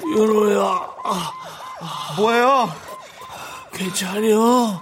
[0.02, 0.88] 윤호야,
[2.18, 2.74] 뭐예요?
[3.74, 4.82] 괜찮여?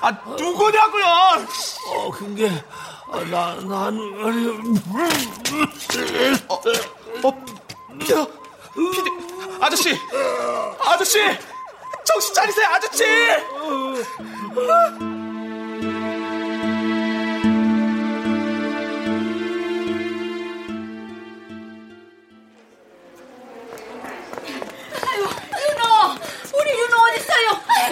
[0.00, 1.04] 아, 누구냐고요?
[1.86, 2.48] 어, 근게,
[3.10, 4.48] 아, 나, 난, 아니,
[6.48, 6.60] 어,
[7.98, 8.14] 피디,
[8.74, 9.10] 피디,
[9.60, 9.96] 아저씨,
[10.84, 11.18] 아저씨,
[12.04, 13.04] 정신 차리세요, 아저씨!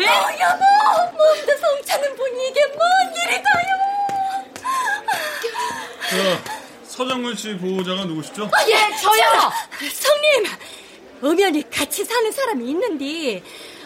[0.00, 0.06] 예?
[0.08, 0.64] 어, 여보,
[1.16, 2.80] 몸도 성찬은 보니 이게 뭔
[3.14, 3.76] 일일까요?
[6.86, 8.50] 서정근 씨 보호자가 누구시죠?
[8.68, 9.52] 예, 저요!
[9.92, 10.46] 성님,
[11.22, 13.42] 엄연히 같이 사는 사람이 있는데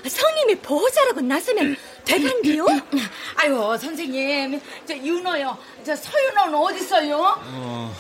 [0.09, 2.67] 성님이 보호자라고 나서면 되간디요?
[3.37, 4.61] 아유, 선생님.
[4.87, 5.59] 저 윤호요.
[5.85, 7.17] 저 서윤호는 어딨어요?
[7.39, 7.95] 어,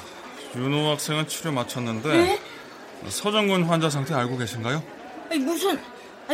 [0.56, 2.40] 윤호 학생은 치료 마쳤는데 네?
[3.08, 4.82] 서정근 환자 상태 알고 계신가요?
[5.30, 5.80] 아니, 무슨,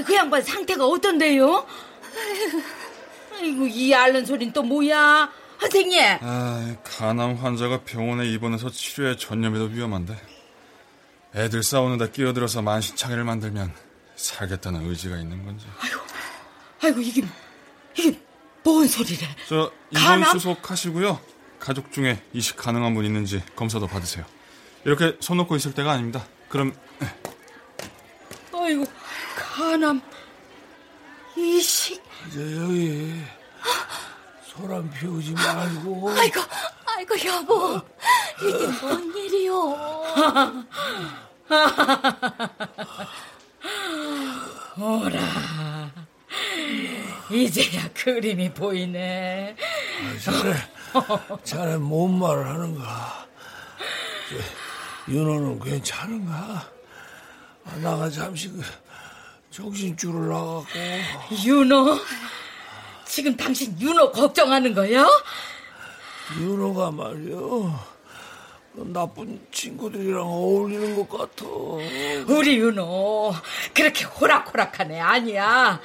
[0.05, 1.67] 그 양반 상태가 어떤데요?
[3.35, 5.31] 아이고, 이 앓는 소린 또 뭐야?
[5.61, 6.03] 선생님!
[6.21, 10.17] 아, 간암 환자가 병원에 입원해서 치료에 전념해도 위험한데
[11.35, 13.73] 애들 싸우는데 끼어들어서 만신창이를 만들면
[14.17, 15.67] 살겠다는 의지가 있는 건지
[16.83, 17.23] 아이고, 이게,
[17.95, 18.19] 이게
[18.63, 19.27] 뭔 소리래?
[19.49, 19.71] 저?
[19.91, 21.21] 입원 수속하시고요
[21.59, 24.25] 가족 중에 이식 가능한 분 있는지 검사도 받으세요
[24.85, 26.75] 이렇게 손 놓고 있을 때가 아닙니다 그럼
[28.53, 28.87] 아이고,
[29.57, 30.03] 간암,
[31.35, 32.05] 이식.
[32.31, 33.23] 저, 여기,
[34.45, 36.11] 소란 피우지 말고.
[36.11, 36.40] 아이고,
[36.85, 37.81] 아이고 여보,
[38.42, 39.55] 이게 뭔 일이요?
[44.79, 45.90] 오라.
[47.31, 49.57] 이제야 그림이 보이네.
[50.23, 50.55] 자네,
[51.45, 53.27] 자네 뭔 말을 하는가?
[54.29, 56.71] 저, 윤호는 괜찮은가?
[57.64, 58.61] 아, 나가 잠시 그
[59.57, 60.66] 정신 줄을 나갖고.
[61.47, 61.99] 윤호?
[63.07, 65.07] 지금 당신 윤호 걱정하는 거야?
[66.38, 67.97] 윤호가 말이야.
[68.92, 71.47] 나쁜 친구들이랑 어울리는 것 같아.
[72.29, 73.35] 우리 윤호
[73.73, 75.81] 그렇게 호락호락한 애 아니야.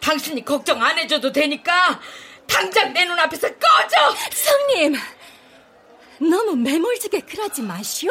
[0.00, 1.98] 당신이 걱정 안 해줘도 되니까
[2.46, 4.14] 당장 내 눈앞에서 꺼져.
[4.34, 4.96] 성님,
[6.18, 8.10] 너무 매몰지게 그러지 마시오.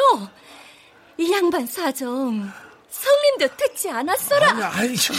[1.16, 2.63] 이 양반 사정
[3.04, 4.50] 성님도 듣지 않았어라.
[4.50, 5.16] 아니, 아니, 참.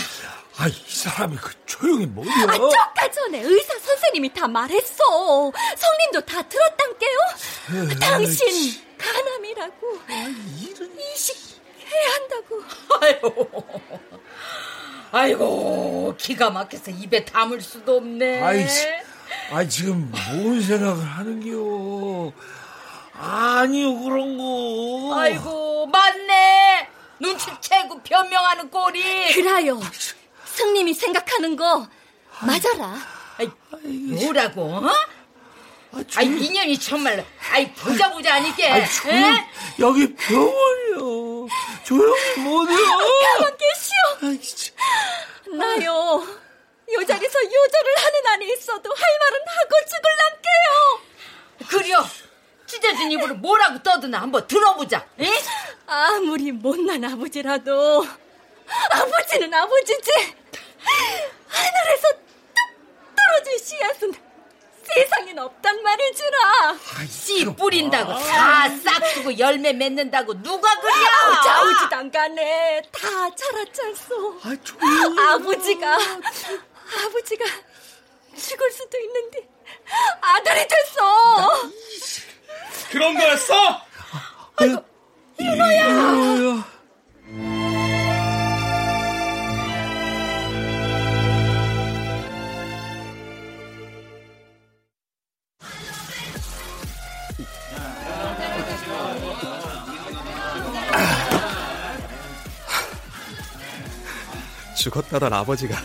[0.58, 2.30] 아, 이 사람이 그 조용히 뭐야?
[2.48, 5.52] 아, 쪼까 전에 의사 선생님이 다 말했어.
[5.76, 7.18] 성님도 다 들었단께요.
[8.00, 10.00] 당신 간암이라고
[11.14, 12.64] 이식해야 한다고.
[13.02, 13.82] 아이고,
[15.12, 18.42] 아이고 기가 막혀서 입에 담을 수도 없네.
[18.42, 18.66] 아이,
[19.52, 22.32] 아 지금 뭔 생각을 하는겨?
[23.18, 25.20] 아니요, 그런 거.
[25.20, 26.95] 아이고 맞네.
[27.20, 29.34] 눈치 채고 변명하는 꼴이.
[29.34, 29.80] 그라요.
[30.46, 31.88] 성님이 생각하는 거
[32.42, 32.98] 맞아라.
[33.38, 33.48] 아이,
[33.86, 34.62] 뭐라고?
[34.64, 34.90] 어?
[35.94, 38.68] 아, 아이 인연이 정말 아이 보자 보자 아니게.
[38.70, 39.48] 아이, 조용,
[39.80, 41.48] 여기 병원이요.
[41.84, 42.98] 조용히 못해요.
[43.38, 45.58] 가만 계시오.
[45.58, 46.26] 나요.
[46.94, 51.02] 요 자리에서 요절을 하는 안에 있어도 할 말은 하고 죽을란께요.
[51.70, 52.06] 그려.
[52.66, 55.06] 찢어진 입으로 뭐라고 떠드나 한번 들어보자.
[55.20, 55.30] 에?
[55.86, 58.06] 아무리 못난 아버지라도
[58.92, 60.12] 아버지는 아버지지.
[61.48, 62.08] 하늘에서
[62.56, 64.14] 뚝 떨어질 씨앗은
[64.84, 66.78] 세상엔 없단 말이지라.
[67.10, 70.94] 씨 뿌린다고 다 싹두고 열매 맺는다고 누가 그려?
[71.92, 72.82] 안 가네.
[72.92, 74.40] 다 자랐잖소.
[74.44, 75.34] 아.
[75.34, 75.94] 아버지가
[77.06, 77.46] 아버지가
[78.38, 79.48] 죽을 수도 있는데
[80.22, 81.72] 아들이 됐어.
[82.92, 83.54] 그런 거였어?
[84.58, 84.86] 아이고,
[85.40, 86.66] 이거야.
[104.76, 105.76] 죽었다던 아버지가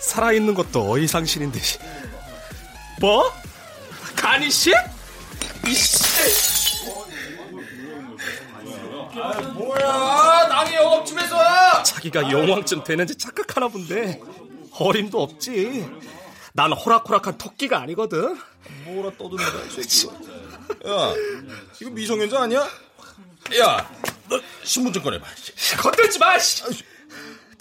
[0.00, 1.78] 살아있는 것도 어이상신인 듯이
[3.00, 3.32] 뭐?
[4.16, 4.74] 간이식?
[9.16, 14.20] 아, 뭐야 남이 영업집에서 자기가 영왕쯤 되는지 착각하나 본데.
[14.72, 15.88] 어림도 없지.
[16.52, 18.38] 난 호락호락한 토끼가 아니거든.
[18.84, 19.62] 뭐라 떠드는 거야
[20.86, 21.14] 야
[21.80, 22.66] 이거 미성년자 아니야?
[23.60, 23.86] 야
[24.28, 25.26] 너 신분증 꺼내봐
[25.82, 26.62] 건들지 마 씨.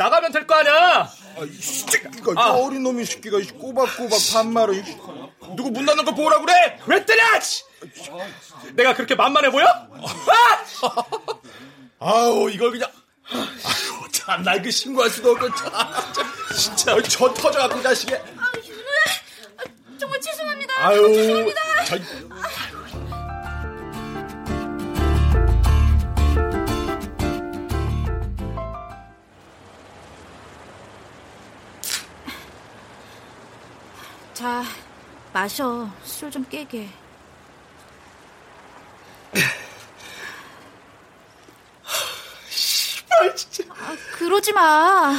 [0.04, 1.10] 나가면 될 거 아니야
[2.18, 2.52] 이거 아.
[2.52, 4.84] 어린 놈이 새끼가 꼬박꼬박 반말을
[5.56, 7.64] 누구 문 닫는 거 보라 그래 왜 때려 씨.
[8.74, 9.66] 내가 그렇게 만만해 보여?
[9.66, 11.04] 아!
[12.00, 12.92] 아우 이걸 그냥
[13.32, 15.72] 아유 참나 이거 신고할 수도 없고 참
[16.58, 18.20] 진짜 저 터져갖고 이 자식이 아,
[19.98, 21.98] 정말 죄송합니다 아유 죄송합니다 저...
[34.34, 34.64] 자
[35.32, 36.90] 마셔 술 좀 깨게
[42.50, 45.14] 씨발 진짜 아, 그러지 마.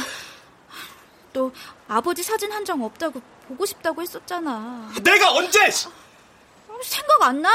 [1.33, 1.51] 너
[1.87, 4.91] 아버지 사진 한 장 없다고 보고 싶다고 했었잖아.
[5.03, 5.69] 내가 언제?
[5.69, 7.49] 생각 안 나?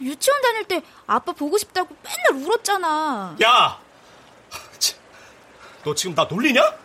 [0.00, 3.36] 유치원 다닐 때 아빠 보고 싶다고 맨날 울었잖아.
[3.42, 3.80] 야,
[5.84, 6.60] 너 지금 나 놀리냐?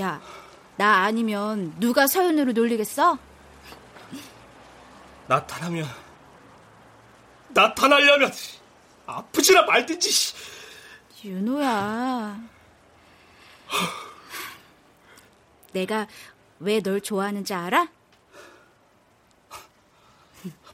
[0.00, 0.20] 야,
[0.76, 3.18] 나 아니면 누가 서연으로 놀리겠어?
[5.26, 5.88] 나타나면
[7.48, 8.32] 나타나려면
[9.06, 10.34] 아프지나 말든지.
[11.24, 12.40] 윤호야.
[15.72, 16.06] 내가
[16.60, 17.88] 왜 널 좋아하는지 알아?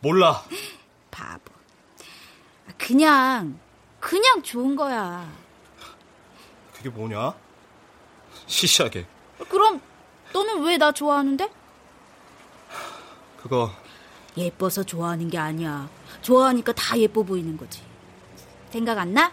[0.01, 0.43] 몰라.
[1.11, 1.53] 바보.
[2.79, 3.59] 그냥,
[4.01, 5.31] 그냥 좋은 거야.
[6.75, 7.35] 그게 뭐냐?
[8.47, 9.07] 시시하게.
[9.49, 9.81] 그럼
[10.33, 11.51] 너는 왜 나 좋아하는데?
[13.43, 13.73] 그거
[14.37, 15.89] 예뻐서 좋아하는 게 아니야.
[16.23, 17.83] 좋아하니까 다 예뻐 보이는 거지.
[18.71, 19.33] 생각 안 나?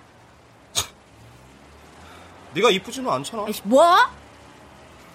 [2.55, 3.43] 네가 이쁘지는 않잖아.
[3.45, 3.95] 아이씨, 뭐?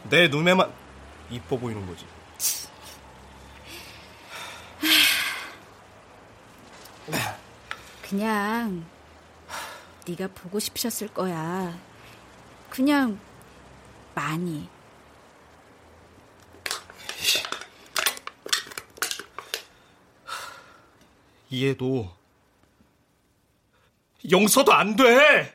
[0.09, 0.73] 내 눈에만
[1.31, 2.07] 이뻐 보이는 거지.
[8.09, 8.85] 그냥
[10.07, 11.77] 네가 보고 싶으셨을 거야.
[12.71, 13.19] 그냥
[14.15, 14.69] 많이.
[21.53, 22.11] 이해도
[24.31, 25.55] 용서도 안 돼.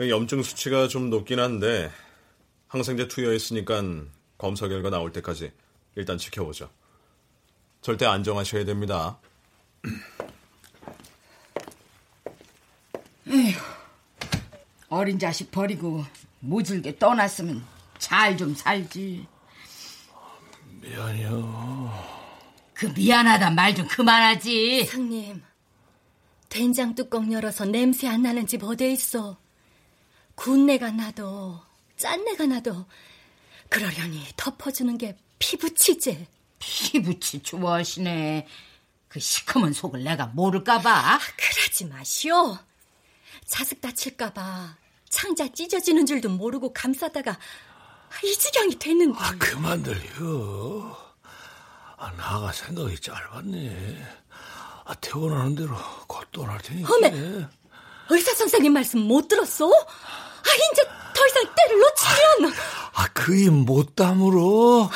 [0.00, 1.90] 염증 수치가 좀 높긴 한데
[2.66, 3.82] 항생제 투여했으니까
[4.36, 5.52] 검사 결과 나올 때까지
[5.94, 6.70] 일단 지켜보죠.
[7.82, 9.20] 절대 안정하셔야 됩니다.
[13.30, 13.58] 에휴,
[14.98, 16.04] 어린 자식 버리고
[16.40, 17.64] 모질게 떠났으면
[17.98, 19.26] 잘 좀 살지.
[20.80, 22.18] 미안해요.
[22.74, 24.86] 그 미안하다 말 좀 그만하지.
[24.86, 25.42] 상님,
[26.48, 29.38] 된장 뚜껑 열어서 냄새 안 나는 집 어디에 있어?
[30.34, 31.60] 군내가 나도
[31.96, 32.86] 짠내가 나도
[33.68, 36.26] 그러려니 덮어주는 게 피부치지.
[36.58, 38.46] 피부치 좋아하시네.
[39.08, 40.90] 그 시커먼 속을 내가 모를까봐.
[40.90, 42.58] 아, 그러지 마시오.
[43.46, 44.76] 자식 다칠까봐
[45.10, 47.38] 창자 찢어지는 줄도 모르고 감싸다가
[48.24, 49.18] 이 지경이 됐는데.
[49.18, 50.96] 아, 그만들요.
[51.96, 54.06] 아, 나가 생각이 짧았네.
[54.84, 56.94] 아, 태어나는 대로 곧 떠날 테니까.
[56.94, 57.46] 어메,
[58.10, 59.66] 의사 선생님 말씀 못 들었어?
[59.68, 60.82] 아, 이제
[61.14, 62.54] 더 이상 때를 놓치면.
[62.94, 64.90] 아, 그이 못 담으러.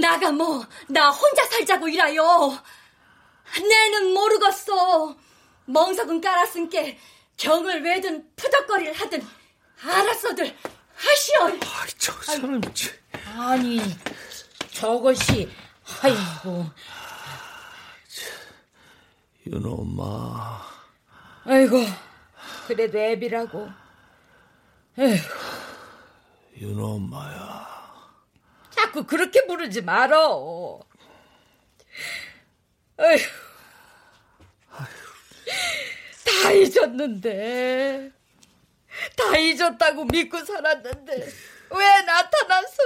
[0.00, 2.58] 나가 뭐, 나 혼자 살자고 일하요.
[3.56, 5.14] 내는 모르겠어.
[5.66, 6.98] 멍석은 깔았은께
[7.36, 9.26] 경을 외든 푸덕거리를 하든
[9.82, 10.56] 알았어들
[10.94, 11.42] 하시오.
[11.46, 12.90] 아, 저 사람 지
[13.36, 13.80] 아니,
[14.70, 15.50] 저것이,
[16.02, 16.66] 아이고.
[19.46, 20.62] 윤호 엄마.
[21.44, 21.84] 아이고,
[22.66, 23.68] 그래도 애비라고.
[26.56, 27.74] 윤호 엄마야.
[28.70, 30.80] 자꾸 그렇게 부르지 말어.
[33.00, 33.28] 에휴.
[36.24, 38.10] 다 잊었는데.
[39.16, 41.28] 다 잊었다고 믿고 살았는데.
[41.70, 42.82] 왜 나타났어?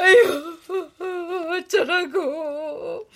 [0.00, 0.58] 에휴,
[1.52, 3.08] 어쩌라고.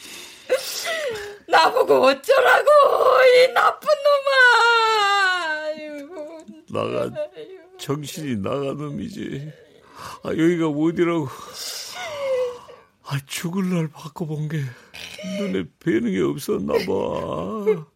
[1.49, 2.71] 나보고 어쩌라고,
[3.25, 5.53] 이 나쁜 놈아.
[5.53, 6.45] 아유.
[6.71, 7.11] 나가
[7.79, 9.53] 정신이 나간 놈이지.
[10.25, 11.29] 아, 여기가 어디라고.
[13.07, 14.63] 아, 죽을 날 바꿔본 게
[15.39, 17.87] 눈에 뵈는 게 없었나 봐.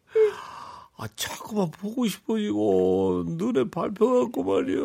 [1.01, 4.79] 아, 자꾸만 보고 싶어지고 눈에 밟혀갖고 말이야.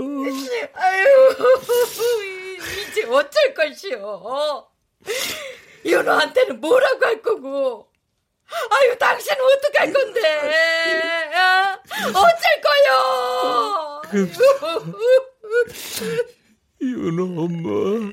[0.74, 1.34] 아유,
[2.88, 4.64] 이제 어쩔 것이오.
[5.84, 7.88] 윤호한테는 뭐라고 할 거고.
[8.70, 11.32] 아유, 당신은 어떡할 건데?
[11.34, 11.80] 어?
[12.10, 14.02] 어쩔 거요?
[16.80, 18.12] 윤호 엄마.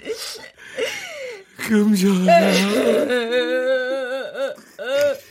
[1.68, 2.32] 금전아.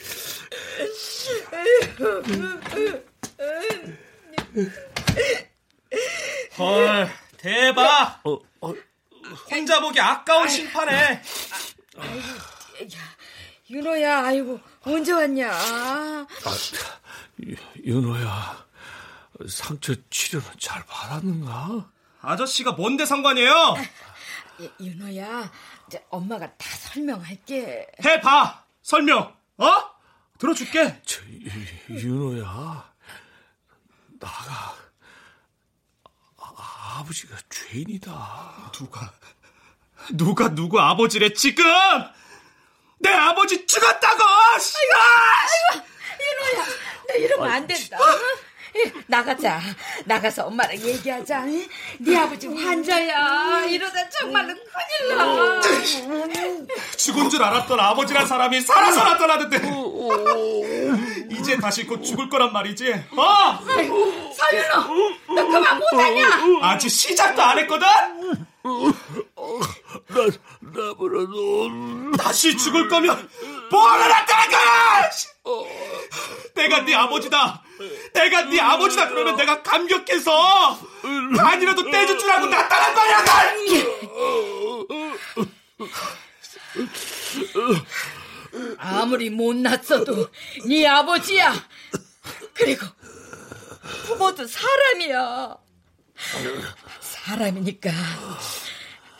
[6.58, 8.20] 헐, 대박!
[8.24, 8.74] 어, 어.
[9.50, 11.22] 혼자 보기 아까운 심판에.
[13.70, 15.50] 윤호야, 아이고, 언제 왔냐?
[15.52, 16.26] 아,
[17.84, 18.66] 윤호야,
[19.48, 21.88] 상처 치료는 잘 받았는가?
[22.20, 23.76] 아저씨가 뭔데 상관이에요?
[24.60, 25.52] 예, 윤호야,
[25.86, 27.86] 이제 엄마가 다 설명할게.
[28.04, 28.64] 해봐!
[28.82, 29.34] 설명!
[29.58, 29.99] 어?
[30.40, 31.00] 들어줄게.
[31.04, 31.20] 저,
[31.90, 32.92] 윤호야,
[34.18, 34.76] 나가
[36.38, 38.70] 아, 아버지가 죄인이다.
[38.72, 39.12] 누가
[40.12, 41.64] 누가 누구 아버지래 지금?
[43.00, 44.24] 내 아버지 죽었다고!
[44.24, 45.86] 아이고,
[46.20, 46.66] 윤호야,
[47.08, 47.98] 너 이러면 안 된다.
[47.98, 48.49] 예,
[49.06, 49.60] 나가자.
[50.04, 51.44] 나가서 엄마랑 얘기하자.
[51.52, 51.66] 예?
[51.98, 53.64] 네 아버지 환자야.
[53.66, 55.60] 이러다 정말로 큰일 나.
[56.96, 59.56] 죽은 줄 알았던 아버지란 사람이 살아서 나타나는데
[61.30, 63.58] 이제 다시 곧 죽을 거란 말이지 어?
[63.64, 66.28] 서윤호, 너 그만 못하냐?
[66.62, 67.86] 아직 시작도 안 했거든?
[68.62, 70.26] 나,
[70.60, 71.70] 나보라도.
[72.18, 73.28] 다시 죽을 거면
[73.70, 75.10] 뭐하러 나타난 거야!
[76.54, 77.62] 내가 네 아버지다
[78.12, 80.78] 내가 네 아버지다 그러면 내가 감격해서
[81.36, 83.24] 간이라도 떼줄 줄 알고 나타난 거야
[88.78, 90.28] 아무리 못났어도
[90.66, 91.54] 네 아버지야.
[92.54, 92.86] 그리고
[94.06, 95.56] 부모도 사람이야.
[97.30, 97.90] 사람이니까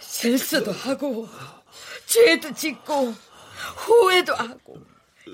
[0.00, 1.28] 실수도 하고
[2.06, 3.14] 죄도 짓고
[3.76, 4.80] 후회도 하고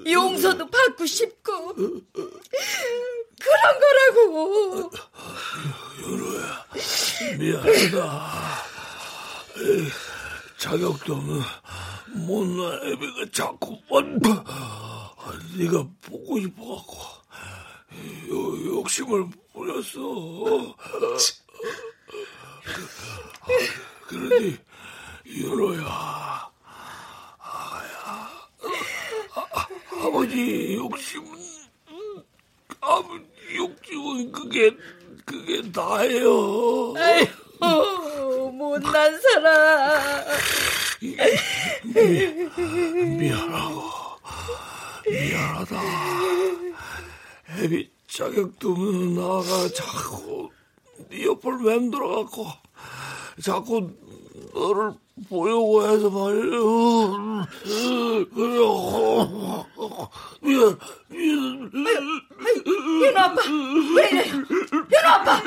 [0.06, 2.04] 용서도 받고 싶고 그런
[3.80, 4.90] 거라고.
[6.00, 6.66] 윤호야,
[7.38, 8.32] 미안하다.
[10.58, 11.40] 자격도 없는
[12.26, 14.20] 못난 애비가 자꾸만
[15.56, 16.96] 네가 보고 싶어갖고
[18.28, 20.76] 요, 욕심을 부렸어.
[24.08, 24.56] 그러니
[25.26, 25.84] 윤호야,
[27.38, 28.30] 아야,
[29.34, 29.68] 아,
[30.04, 31.26] 아버지 욕심은
[32.80, 33.24] 아버지
[33.56, 34.76] 욕심은 그게
[35.24, 36.94] 그게 다예요.
[36.96, 40.24] 아이고 못난 사람.
[43.18, 43.82] 미 안하고
[45.08, 45.80] 미안하다.
[47.58, 50.50] 애비 자격도 없는 나가 자꾸
[51.08, 52.46] 네 옆을 맴돌아갖고
[53.42, 53.90] 자꾸
[54.54, 54.92] 너를
[55.28, 57.46] 보려고 해서 말이야.
[58.34, 58.58] 그래
[60.40, 60.78] 미안
[61.72, 62.24] 미안.
[62.66, 63.40] 윤호 아빠
[63.96, 64.34] 왜 이래요?
[64.34, 65.42] 윤호 아빠.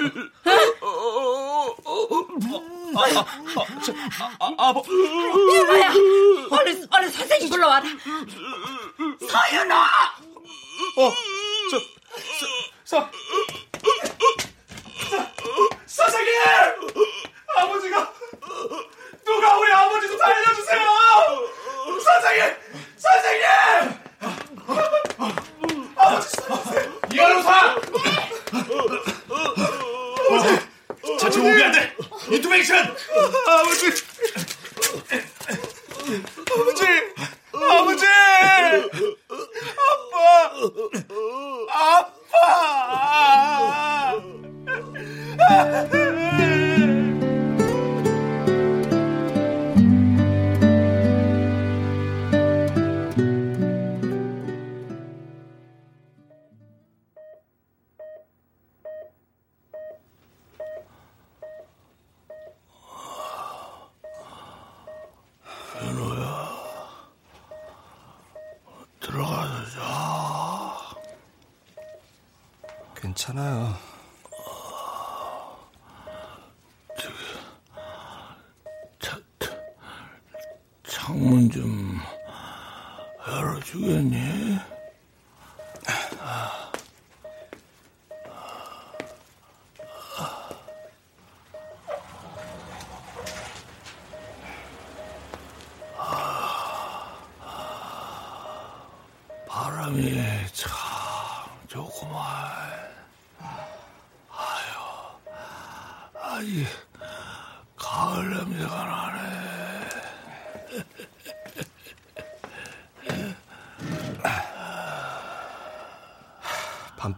[4.58, 5.94] 아버 윤호야
[6.50, 7.86] 얼른 얼른 선생님 불러와라.
[9.20, 9.76] 서윤호.
[10.98, 11.14] 어,
[11.70, 11.80] 저,
[12.40, 13.10] 서, 서,
[15.00, 16.34] 서, 선생님!
[17.56, 18.14] 아버지가,
[19.26, 20.80] 누가 우리 아버지 좀 살려주세요!
[22.04, 22.56] 선생님!
[22.98, 23.48] 선생님!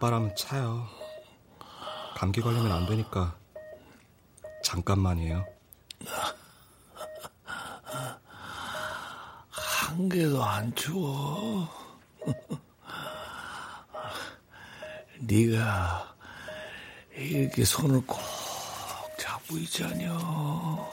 [0.02, 0.88] 밤바람은 차요.
[2.16, 3.38] 감기 걸리면 안 되니까
[4.64, 5.46] 잠깐만이에요.
[9.52, 11.70] 한 개도 안 추워.
[15.22, 16.16] 네가
[17.14, 18.20] 이렇게 손을 꼭
[19.20, 20.90] 잡고 있잖여.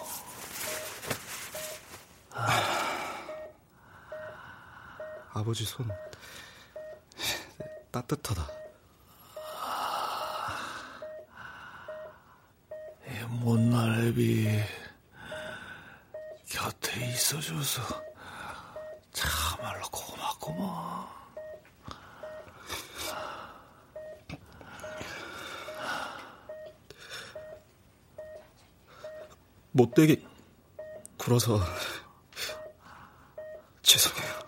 [5.33, 5.89] 아버지 손
[7.91, 8.58] 따뜻하다.
[13.41, 14.49] 못날 애비
[16.49, 17.83] 곁에 있어줘서
[19.13, 21.07] 참말로 고맙구만.
[29.73, 30.21] 못되게
[31.17, 31.61] 굴어서
[33.83, 34.39] 죄송해요.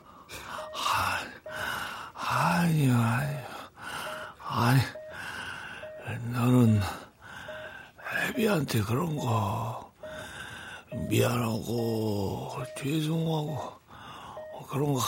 [2.14, 3.47] 아니요, 아니요.
[4.38, 4.80] 아니,
[6.32, 6.80] 너는
[8.71, 9.93] 애비한테 그런 거
[11.09, 13.81] 미안하고 죄송하고
[14.68, 15.01] 그런 거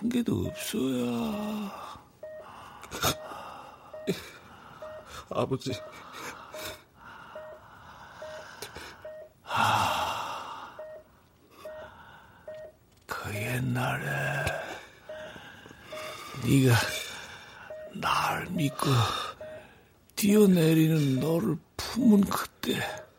[0.00, 1.70] 한 개도 없어야.
[5.28, 5.72] 아버지.
[13.06, 14.46] 그 옛날에
[16.42, 16.74] 네가
[17.92, 18.86] 날 믿고
[20.16, 23.10] 뛰어내리는 너를 품은 그 때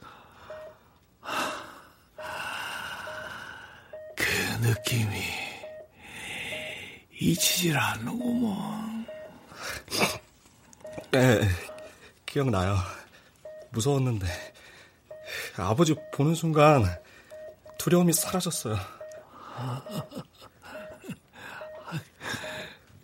[4.16, 5.20] 그 느낌이
[7.20, 9.06] 잊히질 않는구먼.
[11.12, 11.42] 네,
[12.26, 12.78] 기억나요.
[13.72, 14.28] 무서웠는데
[15.58, 16.84] 아버지 보는 순간
[17.78, 18.78] 두려움이 사라졌어요.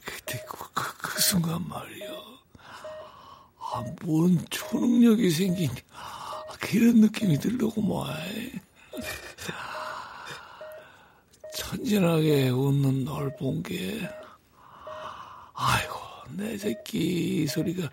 [0.05, 2.09] 그때 그, 그, 그 순간 말이야.
[3.59, 5.69] 아, 뭔 초능력이 생긴
[6.67, 8.07] 아, 그런 느낌이 들더구만.
[11.55, 14.07] 천진하게 웃는 널 본 게,
[15.53, 15.95] 아이고,
[16.35, 17.89] 내 새끼 소리가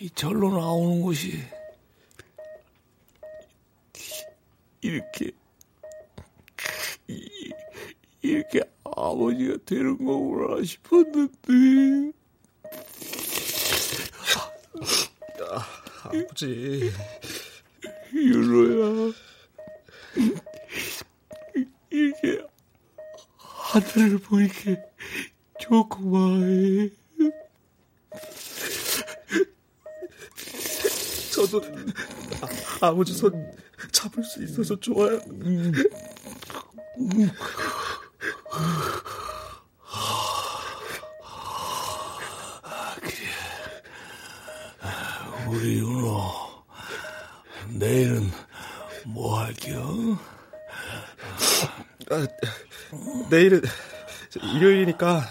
[0.00, 1.40] 이 절로 나오는 곳이
[4.80, 5.30] 이렇게
[7.08, 7.52] 이,
[8.22, 12.12] 이렇게 아버지가 되는 거구나 싶었는데.
[15.42, 15.66] 아,
[16.04, 16.90] 아버지.
[18.14, 19.12] 윤호야.
[21.90, 22.44] 이게
[23.36, 24.76] 하늘을 보니까
[25.60, 26.90] 좋구만.
[31.32, 31.62] 저도
[32.80, 33.32] 아, 아버지 손
[33.92, 35.20] 잡을 수 있어서 좋아요.
[45.48, 46.32] 우리 윤호,
[47.80, 48.30] 내일은
[49.06, 50.18] 뭐 할게요?
[52.10, 52.26] 아,
[53.30, 53.62] 내일은
[54.54, 55.22] 일요일이니까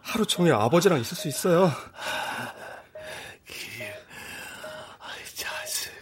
[0.00, 1.70] 하루 종일 아버지랑 있을 수 있어요.
[5.34, 5.92] 자식,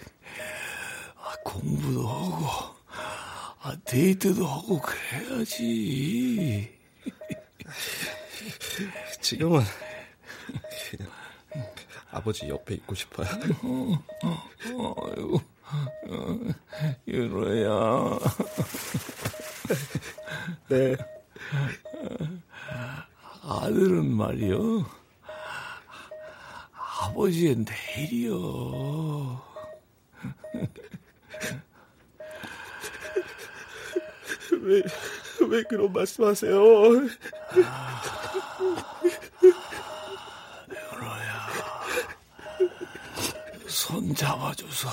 [1.16, 2.76] 아, 공부도 하고,
[3.60, 6.78] 아, 데이트도 하고 그래야지.
[9.20, 9.64] 지금은
[10.90, 11.17] 그냥
[12.18, 13.28] 아버지 옆에 있고 싶어요.
[13.62, 15.40] 어, 아이고,
[16.08, 16.38] 어,
[17.06, 18.18] 윤호야.
[20.68, 20.96] 네.
[23.42, 24.84] 아들은 말이요.
[26.72, 27.64] 아버지의
[27.96, 29.40] 내일이요.
[34.60, 34.82] 왜,
[35.48, 36.58] 왜 그런 말씀하세요?
[43.88, 44.90] 손 잡아줘서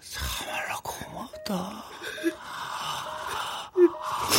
[0.00, 1.84] 참말로 고맙다.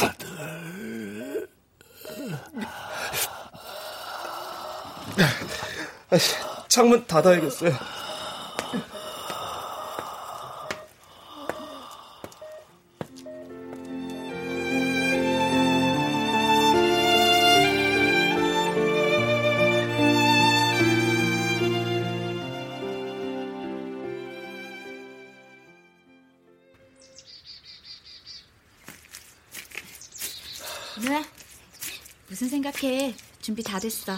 [0.04, 1.48] 아들.
[6.68, 7.72] 창문 닫아야겠어요.
[32.28, 33.16] 무슨 생각해?
[33.42, 34.14] 준비 다 됐어.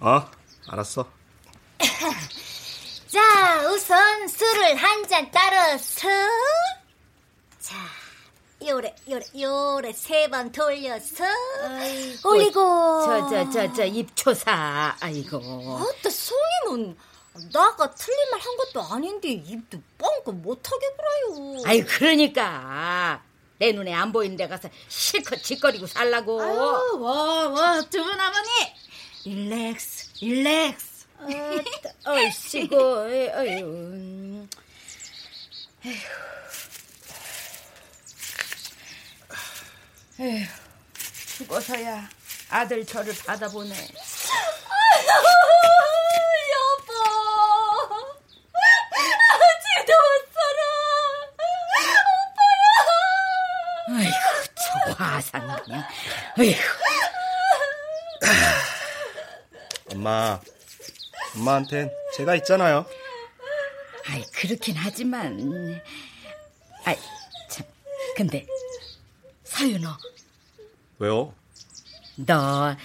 [0.00, 0.30] 어,
[0.68, 1.08] 알았어.
[3.08, 6.08] 자, 우선 술을 한 잔 따라서.
[7.60, 7.74] 자,
[8.66, 11.24] 요래, 요래, 요래 세 번 돌려서.
[12.24, 13.02] 올리고.
[13.04, 14.96] 저, 저, 저, 저, 입초사.
[15.00, 15.36] 아이고.
[15.38, 16.96] 어따 성이면
[17.52, 21.62] 나가 틀린 말 한 것도 아닌데 입도 뻥긋 못하게 그래요.
[21.66, 23.22] 아이, 그러니까.
[23.58, 26.40] 내 눈에 안 보이는 데 가서 실컷 짓거리고 살라고.
[26.40, 28.48] 아유, 와, 와, 두 분 어머니.
[29.24, 31.06] 릴렉스, 릴렉스.
[32.04, 32.76] 얼씨고,
[33.34, 34.46] 아유.
[40.20, 40.46] 에휴,
[41.36, 42.08] 죽어서야
[42.50, 43.70] 아들 저를 받아보네.
[46.50, 46.92] 여보.
[49.62, 50.60] 지도 못 살아.
[53.96, 55.84] 아이고, 저 화상 그냥.
[56.36, 56.58] 아이고.
[59.92, 60.40] 엄마,
[61.36, 62.84] 엄마한텐 제가 있잖아요.
[64.06, 65.80] 아이, 그렇긴 하지만.
[66.84, 66.96] 아이,
[67.48, 67.64] 참.
[68.16, 68.44] 근데,
[69.44, 69.88] 서윤호,
[70.98, 71.32] 왜요?
[72.16, 72.76] 너,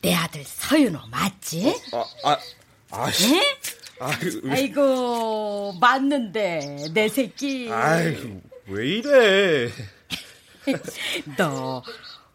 [0.00, 1.74] 내 아들 서윤호 맞지?
[1.92, 2.38] 아, 아,
[2.90, 3.58] 아이, 에?
[4.00, 4.16] 아이,
[4.50, 7.70] 아이고, 맞는데, 내 새끼.
[7.70, 9.70] 아이, 왜 이래?
[11.36, 11.82] 너,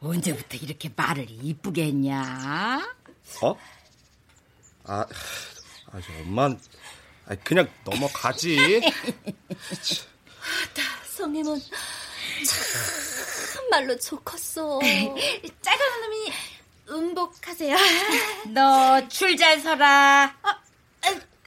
[0.01, 2.95] 언제부터 이렇게 말을 이쁘게 했냐?
[3.41, 3.57] 어?
[4.85, 5.05] 아,
[5.91, 6.59] 아, 저 엄만,
[7.27, 8.81] 아, 그냥 넘어가지.
[11.17, 11.59] 성님은
[13.53, 14.79] 참말로 좋겠어.
[15.61, 16.33] 작은 놈이
[16.89, 17.75] 음복하세요.
[18.53, 20.35] 너 줄 잘 서라.
[20.43, 20.59] 아,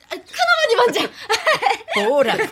[0.09, 1.01] 큰어머니 먼저.
[2.09, 2.43] 뭐라고?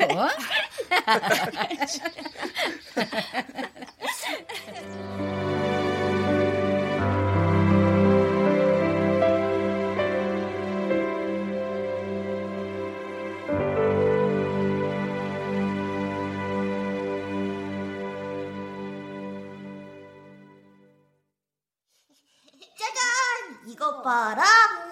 [24.18, 24.44] 봐라.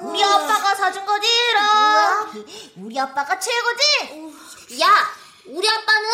[0.03, 2.31] 우리 아빠가 사준 거지라.
[2.77, 4.81] 우리 아빠가 최고지?
[4.81, 5.11] 야,
[5.47, 6.11] 우리 아빠는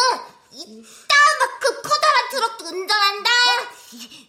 [0.50, 3.30] 이따만큼 커다란 트럭도 운전한다.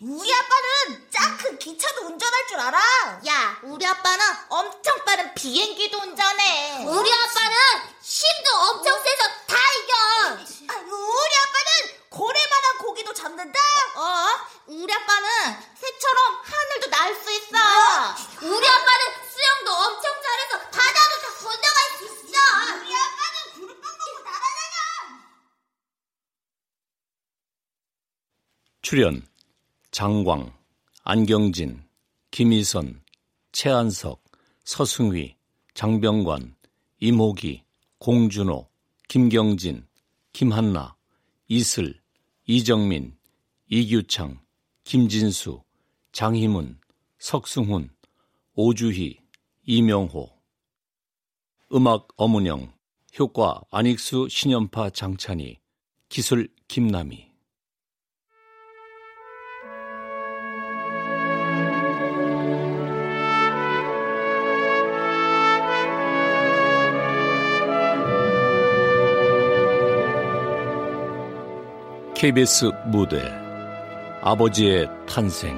[0.01, 2.79] 우리 아빠는 짱큰 기차도 운전할 줄 알아.
[3.25, 6.83] 야, 우리 아빠는 엄청 빠른 비행기도 운전해.
[6.85, 7.57] 우리 아빠는
[8.01, 9.93] 힘도 엄청 세서 다 이겨.
[10.33, 11.62] 우리 아빠는
[12.13, 13.59] 고래만한 고기도 잡는다.
[13.95, 14.27] 어?
[14.67, 15.27] 우리 아빠는
[15.75, 17.57] 새처럼 하늘도 날 수 있어.
[18.43, 22.37] 우리 아빠는 수영도 엄청 잘해서 바다도 다 건너갈 수 있어.
[22.81, 25.23] 우리 아빠는 구름 빵 먹고 날아다녀.
[28.83, 29.27] 출연
[29.89, 30.53] 장광,
[31.03, 31.89] 안경진,
[32.29, 33.03] 김희선,
[33.53, 34.21] 최한석,
[34.65, 35.35] 서승휘,
[35.73, 36.55] 장병관,
[36.99, 37.63] 임호기,
[37.97, 38.69] 공준호,
[39.07, 39.87] 김경진,
[40.31, 40.95] 김한나,
[41.47, 42.02] 이슬,
[42.45, 43.17] 이정민,
[43.69, 44.41] 이규창,
[44.83, 45.63] 김진수,
[46.11, 46.77] 장희문,
[47.17, 47.89] 석승훈,
[48.55, 49.17] 오주희,
[49.63, 50.29] 이명호.
[51.73, 52.73] 음악 어문영,
[53.17, 55.61] 효과 안익수, 신연파, 장찬희,
[56.09, 57.32] 기술 김남희
[72.23, 73.21] KBS 무대
[74.21, 75.57] 아버지의 탄생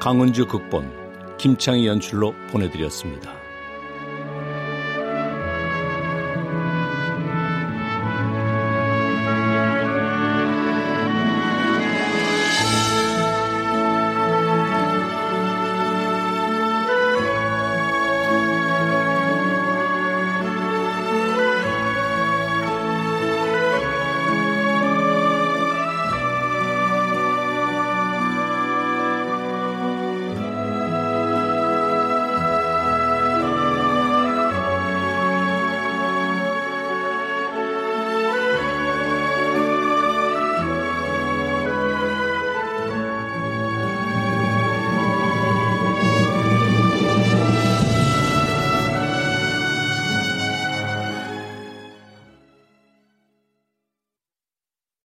[0.00, 3.37] 강은주 극본 김창희 연출로 보내드렸습니다.